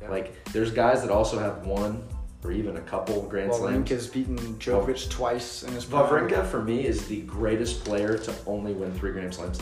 Yeah. 0.00 0.10
Like 0.10 0.44
there's 0.52 0.70
guys 0.70 1.02
that 1.02 1.10
also 1.10 1.38
have 1.38 1.66
one 1.66 2.02
or 2.46 2.52
even 2.52 2.76
a 2.76 2.80
couple 2.82 3.22
Grand 3.22 3.52
Slams. 3.52 3.88
Wawrinka's 3.90 4.06
beaten 4.06 4.36
Djokovic 4.58 5.10
twice 5.10 5.62
in 5.64 5.72
his 5.72 5.84
prime. 5.84 6.06
Wawrinka 6.06 6.46
for 6.46 6.62
me 6.62 6.86
is 6.86 7.06
the 7.08 7.22
greatest 7.22 7.84
player 7.84 8.16
to 8.16 8.34
only 8.46 8.72
win 8.72 8.92
three 8.94 9.12
Grand 9.12 9.34
Slams 9.34 9.58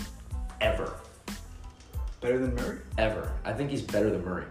ever. 0.60 0.92
better 2.20 2.38
than 2.38 2.54
Murray. 2.54 2.78
Ever. 2.98 3.32
I 3.44 3.52
think 3.52 3.70
he's 3.70 3.82
better 3.82 4.10
than 4.10 4.24
Murray. 4.24 4.44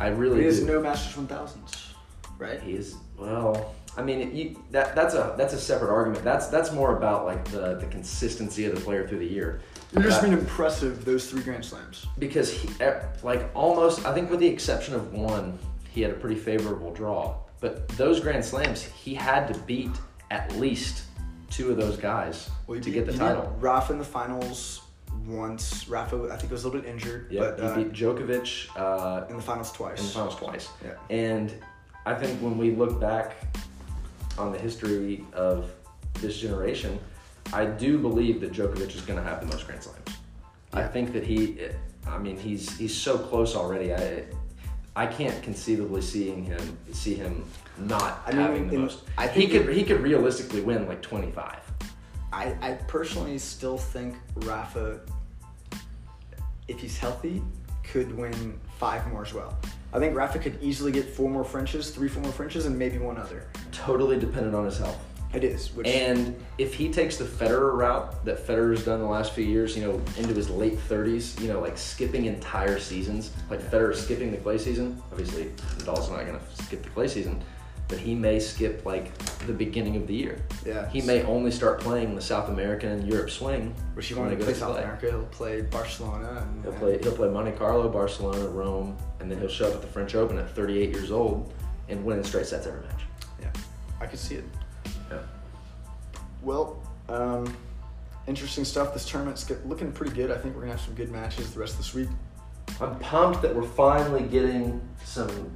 I 0.00 0.08
really 0.08 0.40
he 0.40 0.46
has 0.46 0.60
do. 0.60 0.66
no 0.66 0.80
Masters 0.80 1.14
1000s, 1.26 1.92
right? 2.38 2.60
He 2.60 2.72
is 2.72 2.96
well. 3.18 3.74
I 3.96 4.02
mean, 4.02 4.34
you, 4.34 4.62
that 4.70 4.94
that's 4.94 5.14
a 5.14 5.34
that's 5.36 5.54
a 5.54 5.58
separate 5.58 5.90
argument. 5.92 6.22
That's 6.22 6.46
that's 6.46 6.70
more 6.72 6.96
about 6.96 7.24
like 7.24 7.44
the 7.46 7.74
the 7.80 7.86
consistency 7.90 8.64
of 8.66 8.74
the 8.76 8.80
player 8.80 9.08
through 9.08 9.18
the 9.18 9.26
year. 9.26 9.60
You 9.96 10.02
just 10.02 10.20
That- 10.20 10.28
mean 10.30 10.38
impressive 10.38 11.04
those 11.04 11.28
three 11.28 11.42
Grand 11.42 11.64
Slams. 11.64 12.06
because 12.18 12.52
he 12.52 12.68
eh, 12.80 13.00
like 13.24 13.50
almost 13.54 14.04
I 14.06 14.14
think 14.14 14.30
with 14.30 14.38
the 14.38 14.46
exception 14.46 14.94
of 14.94 15.12
one, 15.12 15.58
he 15.98 16.02
had 16.02 16.12
a 16.12 16.14
pretty 16.14 16.36
favorable 16.36 16.92
draw. 16.92 17.34
But 17.58 17.88
those 17.88 18.20
Grand 18.20 18.44
Slams, 18.44 18.82
he 18.84 19.14
had 19.16 19.52
to 19.52 19.58
beat 19.62 19.90
at 20.30 20.54
least 20.56 21.02
two 21.50 21.72
of 21.72 21.76
those 21.76 21.96
guys 21.96 22.48
Well, 22.68 22.78
to 22.80 22.90
get 22.90 23.04
the 23.04 23.12
title. 23.12 23.52
Rafa 23.58 23.94
in 23.94 23.98
the 23.98 24.04
finals 24.04 24.82
once. 25.26 25.88
Rafa, 25.88 26.28
I 26.32 26.36
think, 26.36 26.52
was 26.52 26.62
a 26.62 26.68
little 26.68 26.80
bit 26.80 26.88
injured, 26.88 27.32
Yeah, 27.32 27.40
but 27.40 27.60
uh, 27.60 27.74
he 27.74 27.82
beat 27.82 27.92
Djokovic 27.94 28.68
uh, 28.76 29.26
in 29.28 29.34
the 29.38 29.42
finals 29.42 29.72
twice. 29.72 29.98
in 29.98 30.06
the 30.06 30.12
finals 30.12 30.36
twice. 30.36 30.68
Yeah. 30.84 30.92
And 31.10 31.52
I 32.06 32.14
think 32.14 32.40
when 32.40 32.56
we 32.56 32.70
look 32.70 33.00
back 33.00 33.34
on 34.38 34.52
the 34.52 34.58
history 34.58 35.24
of 35.32 35.72
this 36.20 36.38
generation, 36.38 36.96
I 37.52 37.64
do 37.64 37.98
believe 37.98 38.40
that 38.42 38.52
Djokovic 38.52 38.94
is 38.94 39.00
going 39.00 39.18
to 39.18 39.24
have 39.28 39.40
the 39.40 39.46
most 39.46 39.66
Grand 39.66 39.82
Slams. 39.82 39.98
I 40.72 40.84
think 40.84 41.12
that 41.12 41.24
he, 41.24 41.58
I 42.06 42.18
mean, 42.18 42.36
he's 42.38 42.76
he's 42.78 42.94
so 42.94 43.18
close 43.18 43.56
already. 43.56 43.92
I 43.92 44.26
I 44.98 45.06
can't 45.06 45.40
conceivably 45.44 46.02
seeing 46.02 46.44
him 46.44 46.76
see 46.90 47.14
him 47.14 47.44
not 47.78 48.20
I 48.26 48.32
mean, 48.32 48.40
having 48.40 48.68
the 48.68 48.74
in- 48.74 48.80
most. 48.80 49.04
I 49.16 49.28
he 49.28 49.46
could 49.46 49.72
he 49.72 49.84
could 49.84 50.00
realistically 50.00 50.60
win 50.60 50.88
like 50.88 51.02
twenty 51.02 51.30
five. 51.30 51.60
I, 52.32 52.56
I 52.60 52.72
personally 52.88 53.38
still 53.38 53.78
think 53.78 54.16
Rafa, 54.34 54.98
if 56.66 56.80
he's 56.80 56.98
healthy, 56.98 57.42
could 57.84 58.12
win 58.18 58.58
five 58.76 59.06
more 59.06 59.22
as 59.22 59.32
well. 59.32 59.56
I 59.92 60.00
think 60.00 60.16
Rafa 60.16 60.40
could 60.40 60.58
easily 60.60 60.90
get 60.90 61.06
four 61.06 61.30
more 61.30 61.44
Frenches, 61.44 61.92
three, 61.92 62.08
four 62.08 62.24
more 62.24 62.32
Frenches, 62.32 62.66
and 62.66 62.76
maybe 62.76 62.98
one 62.98 63.18
other. 63.18 63.46
Totally 63.70 64.18
dependent 64.18 64.56
on 64.56 64.64
his 64.64 64.78
health. 64.78 64.98
It 65.34 65.44
is. 65.44 65.72
Which, 65.74 65.86
And 65.86 66.34
if 66.56 66.72
he 66.74 66.90
takes 66.90 67.18
the 67.18 67.24
Federer 67.24 67.74
route 67.74 68.24
that 68.24 68.46
Federer's 68.46 68.84
done 68.84 69.00
the 69.00 69.06
last 69.06 69.32
few 69.34 69.44
years, 69.44 69.76
you 69.76 69.84
know, 69.84 70.00
into 70.16 70.32
his 70.34 70.48
late 70.48 70.78
30s, 70.88 71.38
you 71.40 71.48
know, 71.52 71.60
like 71.60 71.76
skipping 71.76 72.24
entire 72.24 72.78
seasons, 72.78 73.30
like 73.50 73.60
Federer 73.60 73.94
skipping 73.94 74.30
the 74.30 74.38
clay 74.38 74.56
season. 74.58 75.00
Obviously, 75.12 75.44
Nadal's 75.78 76.10
not 76.10 76.24
going 76.26 76.38
to 76.38 76.62
skip 76.64 76.82
the 76.82 76.88
clay 76.90 77.08
season, 77.08 77.42
but 77.88 77.98
he 77.98 78.14
may 78.14 78.38
skip 78.40 78.86
like 78.86 79.16
the 79.46 79.52
beginning 79.52 79.96
of 79.96 80.06
the 80.06 80.14
year. 80.14 80.40
yeah, 80.64 80.88
He 80.90 81.02
may 81.02 81.22
only 81.24 81.50
start 81.50 81.78
playing 81.80 82.14
the 82.14 82.22
South 82.22 82.48
American 82.48 82.90
and 82.90 83.06
Europe 83.06 83.28
swing. 83.30 83.74
Which 83.94 84.06
he 84.08 84.14
when 84.14 84.24
wanted 84.24 84.36
to 84.36 84.42
it 84.42 84.44
play 84.46 84.54
South 84.54 84.72
clay. 84.76 84.82
America. 84.84 85.06
He'll 85.10 85.22
play 85.26 85.60
Barcelona. 85.60 86.46
And, 86.50 86.64
He'll 86.64 86.72
play. 86.72 86.98
He'll 87.02 87.12
play 87.16 87.28
Monte 87.28 87.52
Carlo, 87.52 87.86
Barcelona, 87.90 88.48
Rome, 88.48 88.96
and 89.20 89.30
then 89.30 89.38
he'll 89.38 89.48
show 89.48 89.68
up 89.68 89.74
at 89.74 89.82
the 89.82 89.86
French 89.88 90.14
Open 90.14 90.38
at 90.38 90.50
38 90.54 90.88
years 90.90 91.10
old 91.10 91.52
and 91.90 92.02
win 92.02 92.16
in 92.18 92.24
straight 92.24 92.46
sets 92.46 92.66
every 92.66 92.80
match. 92.80 93.02
Yeah, 93.42 93.50
I 94.00 94.06
could 94.06 94.18
see 94.18 94.36
it. 94.36 94.44
Yeah. 95.10 95.18
Well, 96.42 96.82
um, 97.08 97.56
interesting 98.26 98.64
stuff. 98.64 98.92
This 98.92 99.08
tournament's 99.08 99.44
get, 99.44 99.66
looking 99.66 99.92
pretty 99.92 100.14
good. 100.14 100.30
I 100.30 100.38
think 100.38 100.54
we're 100.54 100.62
gonna 100.62 100.72
have 100.72 100.80
some 100.80 100.94
good 100.94 101.10
matches 101.10 101.52
the 101.52 101.60
rest 101.60 101.72
of 101.74 101.78
this 101.78 101.94
week. 101.94 102.08
I'm 102.80 102.98
pumped 102.98 103.42
that 103.42 103.54
we're 103.54 103.62
finally 103.62 104.22
getting 104.22 104.80
some 105.04 105.50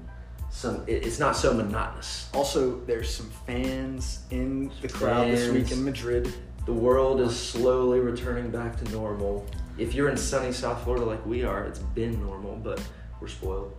some. 0.50 0.82
It, 0.86 1.04
it's 1.06 1.18
not 1.18 1.36
so 1.36 1.54
monotonous. 1.54 2.28
Also, 2.34 2.80
there's 2.86 3.14
some 3.14 3.30
fans 3.46 4.20
in 4.30 4.70
the 4.80 4.88
crowd 4.88 5.30
this 5.30 5.50
week 5.50 5.70
in 5.70 5.84
Madrid. 5.84 6.32
The 6.64 6.72
world 6.72 7.20
is 7.20 7.38
slowly 7.38 8.00
returning 8.00 8.50
back 8.50 8.76
to 8.82 8.90
normal. 8.92 9.46
If 9.78 9.94
you're 9.94 10.08
in 10.08 10.16
sunny 10.16 10.52
South 10.52 10.84
Florida 10.84 11.04
like 11.04 11.24
we 11.26 11.42
are, 11.44 11.64
it's 11.64 11.80
been 11.80 12.22
normal, 12.22 12.56
but 12.56 12.80
we're 13.20 13.28
spoiled. 13.28 13.76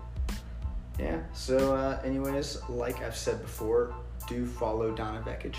Yeah. 1.00 1.20
So, 1.34 1.76
uh, 1.76 2.02
anyways, 2.04 2.62
like 2.70 3.02
I've 3.02 3.16
said 3.16 3.42
before, 3.42 3.96
do 4.28 4.46
follow 4.46 4.92
Donna 4.92 5.22
Vekic. 5.26 5.56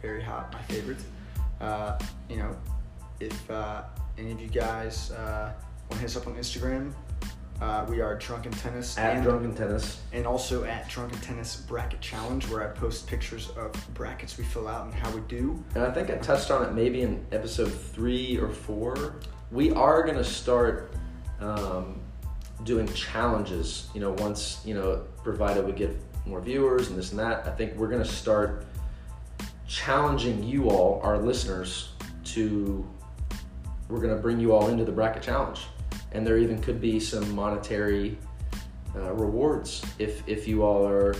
Very 0.00 0.22
hot, 0.22 0.52
my 0.52 0.62
favorite. 0.62 0.98
Uh, 1.60 1.98
you 2.28 2.36
know, 2.36 2.56
if 3.20 3.50
uh, 3.50 3.82
any 4.18 4.32
of 4.32 4.40
you 4.40 4.48
guys 4.48 5.12
uh, 5.12 5.52
want 5.88 5.92
to 5.92 5.98
hit 5.98 6.06
us 6.06 6.16
up 6.16 6.26
on 6.26 6.34
Instagram, 6.34 6.92
uh, 7.60 7.86
we 7.88 8.00
are 8.00 8.16
Drunken 8.16 8.50
Tennis 8.50 8.98
At 8.98 9.14
and, 9.14 9.22
Drunken 9.24 9.54
Tennis, 9.54 10.00
and 10.12 10.26
also 10.26 10.64
at 10.64 10.88
Drunken 10.88 11.20
Tennis 11.20 11.54
Bracket 11.54 12.00
Challenge, 12.00 12.48
where 12.48 12.68
I 12.68 12.72
post 12.72 13.06
pictures 13.06 13.50
of 13.50 13.72
brackets 13.94 14.36
we 14.36 14.42
fill 14.42 14.66
out 14.66 14.86
and 14.86 14.94
how 14.94 15.10
we 15.12 15.20
do. 15.22 15.62
and 15.76 15.84
I 15.84 15.92
think 15.92 16.10
I 16.10 16.16
touched 16.16 16.50
on 16.50 16.64
it 16.64 16.72
maybe 16.72 17.02
in 17.02 17.24
episode 17.30 17.72
three 17.72 18.36
or 18.38 18.48
four. 18.48 19.20
We 19.52 19.70
are 19.70 20.02
gonna 20.02 20.24
start 20.24 20.92
um, 21.38 22.00
doing 22.64 22.92
challenges. 22.94 23.88
You 23.94 24.00
know, 24.00 24.12
once 24.14 24.60
you 24.64 24.74
know, 24.74 25.04
provided 25.22 25.64
we 25.64 25.70
get 25.72 25.96
more 26.26 26.40
viewers 26.40 26.88
and 26.88 26.98
this 26.98 27.10
and 27.10 27.18
that. 27.18 27.46
I 27.46 27.50
think 27.50 27.76
we're 27.76 27.88
gonna 27.88 28.04
start 28.04 28.66
challenging 29.66 30.42
you 30.42 30.68
all, 30.70 31.00
our 31.02 31.18
listeners, 31.18 31.90
to. 32.24 32.88
We're 33.88 34.00
gonna 34.00 34.16
bring 34.16 34.40
you 34.40 34.54
all 34.54 34.68
into 34.68 34.84
the 34.84 34.92
bracket 34.92 35.22
challenge, 35.22 35.66
and 36.12 36.26
there 36.26 36.38
even 36.38 36.60
could 36.60 36.80
be 36.80 36.98
some 36.98 37.34
monetary 37.34 38.18
uh, 38.94 39.12
rewards 39.12 39.82
if 39.98 40.26
if 40.26 40.48
you 40.48 40.62
all 40.62 40.86
are 40.86 41.14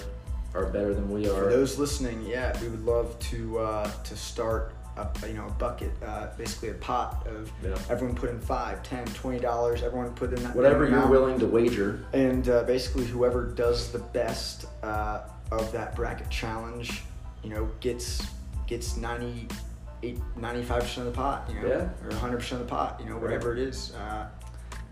are 0.55 0.67
better 0.67 0.95
than 0.95 1.11
we 1.11 1.29
are. 1.29 1.45
For 1.45 1.51
those 1.51 1.79
listening, 1.79 2.25
yeah, 2.27 2.59
we 2.61 2.69
would 2.69 2.85
love 2.85 3.19
to 3.31 3.59
uh, 3.59 3.91
to 3.91 4.17
start 4.17 4.75
a 4.97 5.09
you 5.29 5.35
know 5.35 5.47
a 5.47 5.51
bucket, 5.53 5.91
uh, 6.05 6.29
basically 6.37 6.71
a 6.71 6.75
pot 6.75 7.27
of 7.27 7.51
Yeah. 7.63 7.77
everyone 7.89 8.15
put 8.17 8.31
in 8.31 8.41
five, 8.41 8.83
ten, 8.83 9.05
twenty 9.07 9.39
dollars. 9.41 9.83
Everyone 9.83 10.13
put 10.15 10.33
in 10.33 10.43
that 10.43 10.55
Whatever 10.55 10.89
you're 10.89 11.07
willing 11.09 11.39
to 11.39 11.47
wager. 11.47 12.05
And 12.13 12.49
uh, 12.49 12.65
basically, 12.65 13.05
whoever 13.07 13.47
does 13.47 13.91
the 13.93 13.99
best 14.01 14.67
uh, 14.83 15.23
of 15.51 15.73
that 15.73 15.97
bracket 15.97 16.29
challenge, 16.31 17.03
you 17.43 17.51
know, 17.51 17.71
gets 17.81 18.27
gets 18.67 18.97
98, 18.97 20.19
95 20.37 20.81
percent 20.83 21.07
of 21.07 21.13
the 21.13 21.17
pot, 21.17 21.49
you 21.49 21.61
know, 21.61 21.69
Yeah. 21.69 21.89
or 22.09 22.15
hundred 22.15 22.39
percent 22.39 22.61
of 22.61 22.67
the 22.67 22.71
pot, 22.75 22.99
you 23.01 23.07
know, 23.07 23.15
Right. 23.15 23.23
whatever 23.23 23.53
it 23.53 23.59
is. 23.61 23.95
Uh, 23.95 24.27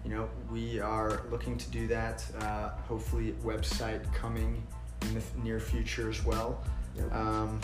you 0.04 0.10
know, 0.10 0.28
we 0.50 0.80
are 0.80 1.20
looking 1.30 1.58
to 1.58 1.70
do 1.70 1.86
that. 1.88 2.24
Uh, 2.40 2.70
hopefully, 2.88 3.34
website 3.44 4.00
coming 4.14 4.62
in 5.02 5.14
the 5.14 5.22
near 5.42 5.60
future 5.60 6.08
as 6.08 6.24
well. 6.24 6.62
Yep. 6.96 7.14
Um, 7.14 7.60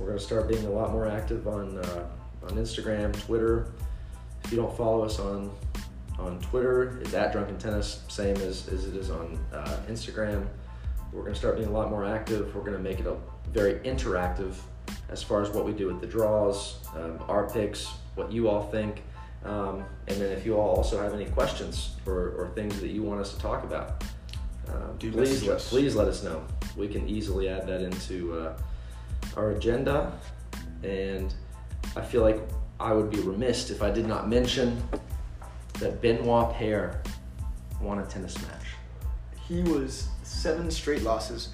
We're 0.00 0.06
gonna 0.06 0.18
start 0.18 0.48
being 0.48 0.64
a 0.64 0.70
lot 0.70 0.92
more 0.92 1.06
active 1.06 1.46
on 1.46 1.78
uh, 1.78 2.08
on 2.44 2.50
Instagram, 2.52 3.12
Twitter. 3.26 3.66
If 4.42 4.50
you 4.50 4.56
don't 4.56 4.74
follow 4.74 5.04
us 5.04 5.18
on 5.18 5.50
on 6.18 6.40
Twitter, 6.40 6.98
it's 7.02 7.12
at 7.12 7.32
Drunken 7.32 7.58
Tennis, 7.58 8.02
same 8.08 8.36
as, 8.36 8.68
as 8.68 8.86
it 8.86 8.96
is 8.96 9.10
on 9.10 9.38
uh, 9.52 9.76
Instagram. 9.88 10.46
We're 11.12 11.22
gonna 11.22 11.34
start 11.34 11.56
being 11.56 11.68
a 11.68 11.72
lot 11.72 11.90
more 11.90 12.06
active. 12.06 12.54
We're 12.54 12.62
gonna 12.64 12.78
make 12.78 12.98
it 12.98 13.06
a 13.06 13.16
very 13.52 13.74
interactive 13.80 14.54
as 15.10 15.22
far 15.22 15.42
as 15.42 15.50
what 15.50 15.64
we 15.66 15.72
do 15.72 15.86
with 15.86 16.00
the 16.00 16.06
draws, 16.06 16.76
um, 16.96 17.22
our 17.28 17.48
picks, 17.48 17.86
what 18.14 18.32
you 18.32 18.48
all 18.48 18.62
think, 18.70 19.02
um, 19.44 19.84
and 20.08 20.20
then 20.20 20.32
if 20.32 20.46
you 20.46 20.56
all 20.56 20.76
also 20.76 21.00
have 21.00 21.12
any 21.14 21.26
questions 21.26 21.96
or, 22.06 22.34
or 22.38 22.52
things 22.54 22.80
that 22.80 22.88
you 22.88 23.02
want 23.02 23.20
us 23.20 23.34
to 23.34 23.40
talk 23.40 23.64
about, 23.64 24.02
Do 24.98 25.10
please 25.10 25.42
let, 25.44 25.56
us. 25.56 25.68
please 25.68 25.94
let 25.96 26.08
us 26.08 26.22
know. 26.22 26.44
We 26.76 26.88
can 26.88 27.08
easily 27.08 27.48
add 27.48 27.66
that 27.66 27.82
into 27.82 28.38
uh, 28.38 28.56
our 29.36 29.50
agenda, 29.50 30.12
and 30.82 31.32
I 31.96 32.00
feel 32.02 32.22
like 32.22 32.40
I 32.78 32.92
would 32.92 33.10
be 33.10 33.20
remiss 33.20 33.70
if 33.70 33.82
I 33.82 33.90
did 33.90 34.06
not 34.06 34.28
mention 34.28 34.82
that 35.80 36.00
Benoit 36.00 36.52
Paire 36.54 37.02
won 37.80 37.98
a 37.98 38.06
tennis 38.06 38.40
match. 38.42 38.66
He 39.48 39.62
was 39.62 40.08
seven 40.22 40.70
straight 40.70 41.02
losses. 41.02 41.50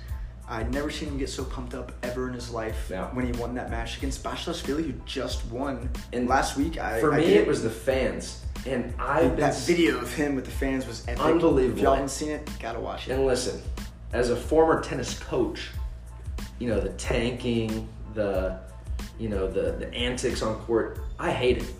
I'd 0.48 0.72
never 0.72 0.90
seen 0.90 1.09
him 1.09 1.18
get 1.18 1.29
so 1.29 1.42
pumped 1.44 1.74
up 1.74 1.90
ever 2.05 2.29
in 2.29 2.35
his 2.35 2.50
life 2.50 2.88
Yeah. 2.90 3.07
when 3.12 3.26
he 3.26 3.33
won 3.40 3.55
that 3.57 3.68
match 3.70 3.96
against 3.98 4.22
Basilashvili, 4.22 4.85
who 4.85 4.92
just 5.05 5.44
won. 5.46 5.90
And 6.12 6.29
last 6.29 6.57
week, 6.57 6.79
I 6.79 7.00
For 7.00 7.12
I 7.12 7.18
me, 7.18 7.24
it 7.35 7.48
was 7.48 7.62
the 7.64 7.70
fans, 7.70 8.42
and 8.64 8.94
I've 8.98 9.31
been 9.33 9.40
that 9.40 9.55
s- 9.55 9.66
video 9.66 9.98
of 9.98 10.12
him 10.14 10.37
with 10.37 10.44
the 10.44 10.50
fans 10.52 10.87
was 10.87 11.02
epic. 11.09 11.20
Unbelievable. 11.24 11.79
If 11.79 11.83
y'all 11.83 11.94
haven't 11.94 12.11
seen 12.11 12.31
it, 12.31 12.48
gotta 12.61 12.79
watch 12.79 13.09
it. 13.09 13.12
And 13.14 13.26
listen, 13.26 13.61
as 14.12 14.31
a 14.31 14.37
former 14.37 14.81
tennis 14.81 15.18
coach, 15.18 15.70
you 16.59 16.69
know 16.69 16.81
the 16.81 16.90
tanking, 16.90 17.88
the 18.14 18.59
you 19.19 19.29
know 19.29 19.47
the 19.47 19.73
the 19.73 19.92
antics 19.95 20.42
on 20.42 20.57
court. 20.61 21.01
I 21.19 21.31
hate 21.31 21.59
it. 21.59 21.73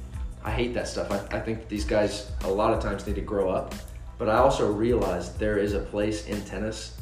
I 0.45 0.51
hate 0.51 0.75
that 0.75 0.87
stuff. 0.87 1.11
I, 1.11 1.37
I 1.37 1.41
think 1.41 1.69
these 1.69 1.85
guys 1.85 2.31
a 2.45 2.51
lot 2.51 2.73
of 2.73 2.83
times 2.83 3.07
need 3.07 3.17
to 3.17 3.21
grow 3.21 3.51
up. 3.51 3.75
But 4.19 4.29
I 4.29 4.37
also 4.37 4.73
realize 4.73 5.35
there 5.35 5.59
is 5.59 5.75
a 5.75 5.81
place 5.81 6.27
in 6.27 6.41
tennis 6.45 6.97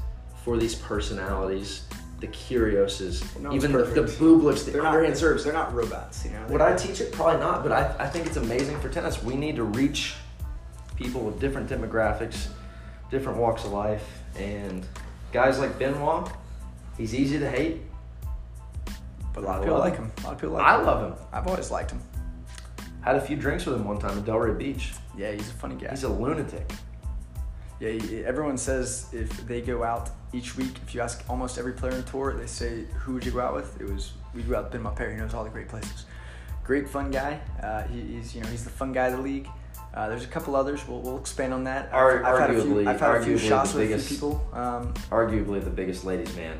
for 0.44 0.56
these 0.56 0.74
personalities, 0.74 1.84
the 2.20 2.26
Kyrgioses, 2.26 3.38
No 3.38 3.52
even 3.52 3.72
the, 3.72 3.84
the. 3.84 4.02
Bubliks, 4.02 4.64
the 4.64 4.72
They're 4.72 4.82
not 4.82 4.94
underhand 4.94 5.16
serves. 5.16 5.44
They're 5.44 5.52
not 5.52 5.74
robots, 5.74 6.24
you 6.24 6.32
know. 6.32 6.44
Would 6.48 6.60
I 6.60 6.76
teach 6.76 7.00
it? 7.00 7.12
Probably 7.12 7.38
not, 7.38 7.62
but 7.62 7.72
I, 7.72 7.94
I 7.98 8.08
think 8.08 8.26
it's 8.26 8.36
amazing 8.36 8.78
for 8.80 8.88
tennis. 8.88 9.22
We 9.22 9.36
need 9.36 9.56
to 9.56 9.64
reach 9.64 10.14
people 10.96 11.22
with 11.22 11.40
different 11.40 11.68
demographics, 11.68 12.48
different 13.10 13.38
walks 13.38 13.64
of 13.64 13.72
life, 13.72 14.06
and 14.36 14.86
guys 15.32 15.58
like 15.58 15.78
Benoit, 15.78 16.30
he's 16.96 17.14
easy 17.14 17.38
to 17.38 17.50
hate. 17.50 17.82
But 19.32 19.42
a 19.42 19.46
lot 19.46 19.58
of 19.58 19.64
people 19.64 19.78
like 19.78 19.96
him. 19.96 20.12
A 20.18 20.20
lot 20.24 20.32
of 20.34 20.40
people 20.40 20.54
like 20.54 20.64
I 20.64 20.78
him. 20.78 20.86
love 20.86 21.12
him. 21.18 21.26
I've 21.32 21.46
always 21.46 21.70
liked 21.70 21.90
him. 21.90 22.00
Had 23.00 23.16
a 23.16 23.20
few 23.20 23.36
drinks 23.36 23.66
with 23.66 23.76
him 23.76 23.84
one 23.84 23.98
time 23.98 24.16
at 24.18 24.24
Delray 24.24 24.56
Beach. 24.56 24.92
Yeah, 25.16 25.32
he's 25.32 25.50
a 25.50 25.54
funny 25.54 25.74
guy. 25.74 25.90
He's 25.90 26.04
a 26.04 26.08
lunatic. 26.08 26.70
Yeah, 27.80 27.88
everyone 28.24 28.56
says 28.56 29.08
if 29.12 29.28
they 29.46 29.60
go 29.60 29.82
out 29.82 30.10
each 30.32 30.56
week, 30.56 30.70
if 30.86 30.94
you 30.94 31.00
ask 31.00 31.22
almost 31.28 31.58
every 31.58 31.72
player 31.72 31.92
on 31.92 31.98
the 32.00 32.10
tour, 32.10 32.32
they 32.34 32.46
say, 32.46 32.84
who 33.00 33.14
would 33.14 33.26
you 33.26 33.32
go 33.32 33.40
out 33.40 33.54
with? 33.54 33.78
It 33.80 33.90
was, 33.90 34.12
we'd 34.34 34.48
go 34.48 34.56
out 34.56 34.64
with 34.64 34.72
Ben 34.72 34.82
Montpellier. 34.82 35.10
He 35.12 35.16
knows 35.18 35.34
all 35.34 35.44
the 35.44 35.50
great 35.50 35.68
places. 35.68 36.06
Great 36.62 36.88
fun 36.88 37.10
guy. 37.10 37.40
Uh, 37.62 37.82
he, 37.88 38.00
he's, 38.00 38.34
you 38.34 38.40
know, 38.40 38.48
he's 38.48 38.64
the 38.64 38.70
fun 38.70 38.92
guy 38.92 39.06
of 39.08 39.16
the 39.16 39.22
league. 39.22 39.48
Uh, 39.92 40.08
there's 40.08 40.24
a 40.24 40.28
couple 40.28 40.56
others. 40.56 40.86
We'll, 40.88 41.00
we'll 41.02 41.18
expand 41.18 41.52
on 41.52 41.64
that. 41.64 41.92
I've, 41.92 42.22
had 42.22 42.50
a 42.50 42.62
few, 42.62 42.72
arguably- 42.74 42.86
I've 42.86 43.00
had 43.00 43.16
a 43.16 43.22
few 43.24 43.36
shots 43.36 43.74
with 43.74 43.84
biggest- 43.88 44.06
a 44.06 44.08
few 44.08 44.16
people. 44.16 44.48
Um, 44.52 44.94
Arguably 45.10 45.62
the 45.62 45.70
biggest 45.70 46.04
ladies' 46.04 46.34
man 46.36 46.56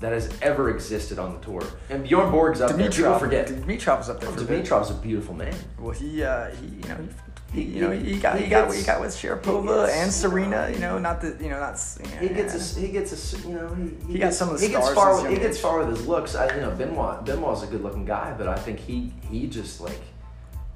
that 0.00 0.12
has 0.12 0.32
ever 0.42 0.70
existed 0.70 1.18
on 1.18 1.34
the 1.34 1.40
tour. 1.40 1.62
And 1.90 2.04
Bjorn 2.04 2.30
Borg's 2.30 2.60
up 2.60 2.76
there. 2.76 2.90
People 2.90 3.18
forget. 3.18 3.48
Dimitrov 3.48 3.98
was 3.98 4.08
up 4.10 4.20
there 4.20 4.28
Oh, 4.28 4.32
for 4.32 4.42
a 4.42 4.44
bit. 4.44 4.64
Dimitrov's 4.64 4.90
a 4.90 4.94
beautiful 4.94 5.34
man. 5.34 5.54
Well, 5.78 5.90
he, 5.90 6.22
uh, 6.22 6.50
he, 6.54 6.66
you 6.66 6.88
know, 6.88 7.08
he, 7.52 7.62
He- 7.64 7.70
you 7.76 7.80
know, 7.80 7.90
he, 7.90 8.18
got, 8.18 8.36
he 8.38 8.44
he, 8.44 8.50
got, 8.50 8.66
gets- 8.68 8.78
he 8.80 8.86
got 8.86 9.00
with 9.00 9.10
Sharapova 9.10 9.86
gets- 9.86 9.96
and 9.96 10.12
Serena. 10.12 10.70
You 10.72 10.78
know, 10.78 10.98
not 10.98 11.20
that, 11.22 11.40
you 11.40 11.48
know, 11.48 11.58
not. 11.58 11.80
He 12.20 12.28
gets 12.28 12.76
a, 12.76 12.80
he 12.80 12.88
gets 12.88 13.34
a, 13.34 13.48
you 13.48 13.54
know, 13.54 13.74
he, 13.74 14.12
He 14.12 14.18
got 14.18 14.26
gets, 14.26 14.36
some 14.38 14.50
of 14.50 14.60
the 14.60 14.66
he 14.66 14.72
gets 14.72 14.90
far, 14.90 15.14
with- 15.16 15.26
he 15.26 15.32
young 15.34 15.42
gets 15.42 15.58
far 15.58 15.78
with 15.78 15.88
his 15.96 16.06
looks. 16.06 16.34
I, 16.36 16.54
you 16.54 16.60
know, 16.60 16.70
Benoit, 16.70 17.24
Benoit's 17.24 17.62
a 17.62 17.66
good 17.66 17.82
looking 17.82 18.04
guy, 18.04 18.34
but 18.38 18.46
I 18.48 18.54
think 18.56 18.78
he, 18.78 19.12
he 19.30 19.46
just 19.48 19.80
like, 19.80 19.98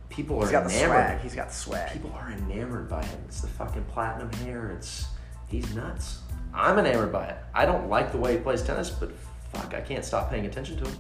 people 0.09 0.39
are 0.39 0.43
He's 0.43 0.51
got 0.51 0.67
the 0.67 0.75
enamored. 0.75 0.97
swag. 1.07 1.21
He's 1.21 1.35
got 1.35 1.49
the 1.51 1.55
swag. 1.55 1.93
People 1.93 2.13
are 2.19 2.33
enamored 2.33 2.89
by 2.89 3.05
him. 3.05 3.21
It's 3.29 3.41
the 3.43 3.49
fucking 3.49 3.85
platinum 3.85 4.33
hair. 4.45 4.73
It's, 4.77 5.07
he's 5.49 5.73
nuts. 5.75 6.19
I'm 6.55 6.79
enamored 6.79 7.13
by 7.13 7.27
it. 7.27 7.37
I 7.55 7.67
don't 7.67 7.89
like 7.89 8.13
the 8.13 8.19
way 8.19 8.33
he 8.33 8.39
plays 8.39 8.63
tennis, 8.63 8.91
but 8.91 9.11
fuck, 9.53 9.75
I 9.75 9.81
can't 9.81 10.05
stop 10.05 10.31
paying 10.31 10.47
attention 10.47 10.77
to 10.79 10.89
him. 10.89 10.97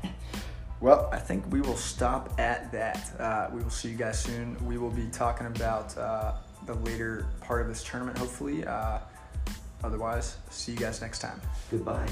well, 0.80 1.08
I 1.12 1.18
think 1.18 1.44
we 1.50 1.60
will 1.60 1.76
stop 1.76 2.32
at 2.38 2.70
that. 2.72 3.10
Uh, 3.18 3.48
we 3.52 3.62
will 3.62 3.70
see 3.70 3.90
you 3.90 3.96
guys 3.96 4.18
soon. 4.18 4.56
We 4.66 4.78
will 4.78 4.90
be 4.90 5.08
talking 5.08 5.46
about 5.46 5.96
uh, 5.98 6.34
the 6.66 6.74
later 6.74 7.26
part 7.40 7.62
of 7.62 7.68
this 7.68 7.82
tournament, 7.82 8.18
hopefully. 8.18 8.64
Uh, 8.64 8.98
otherwise, 9.82 10.36
see 10.50 10.72
you 10.72 10.78
guys 10.78 11.00
next 11.00 11.18
time. 11.20 11.40
Goodbye. 11.70 12.08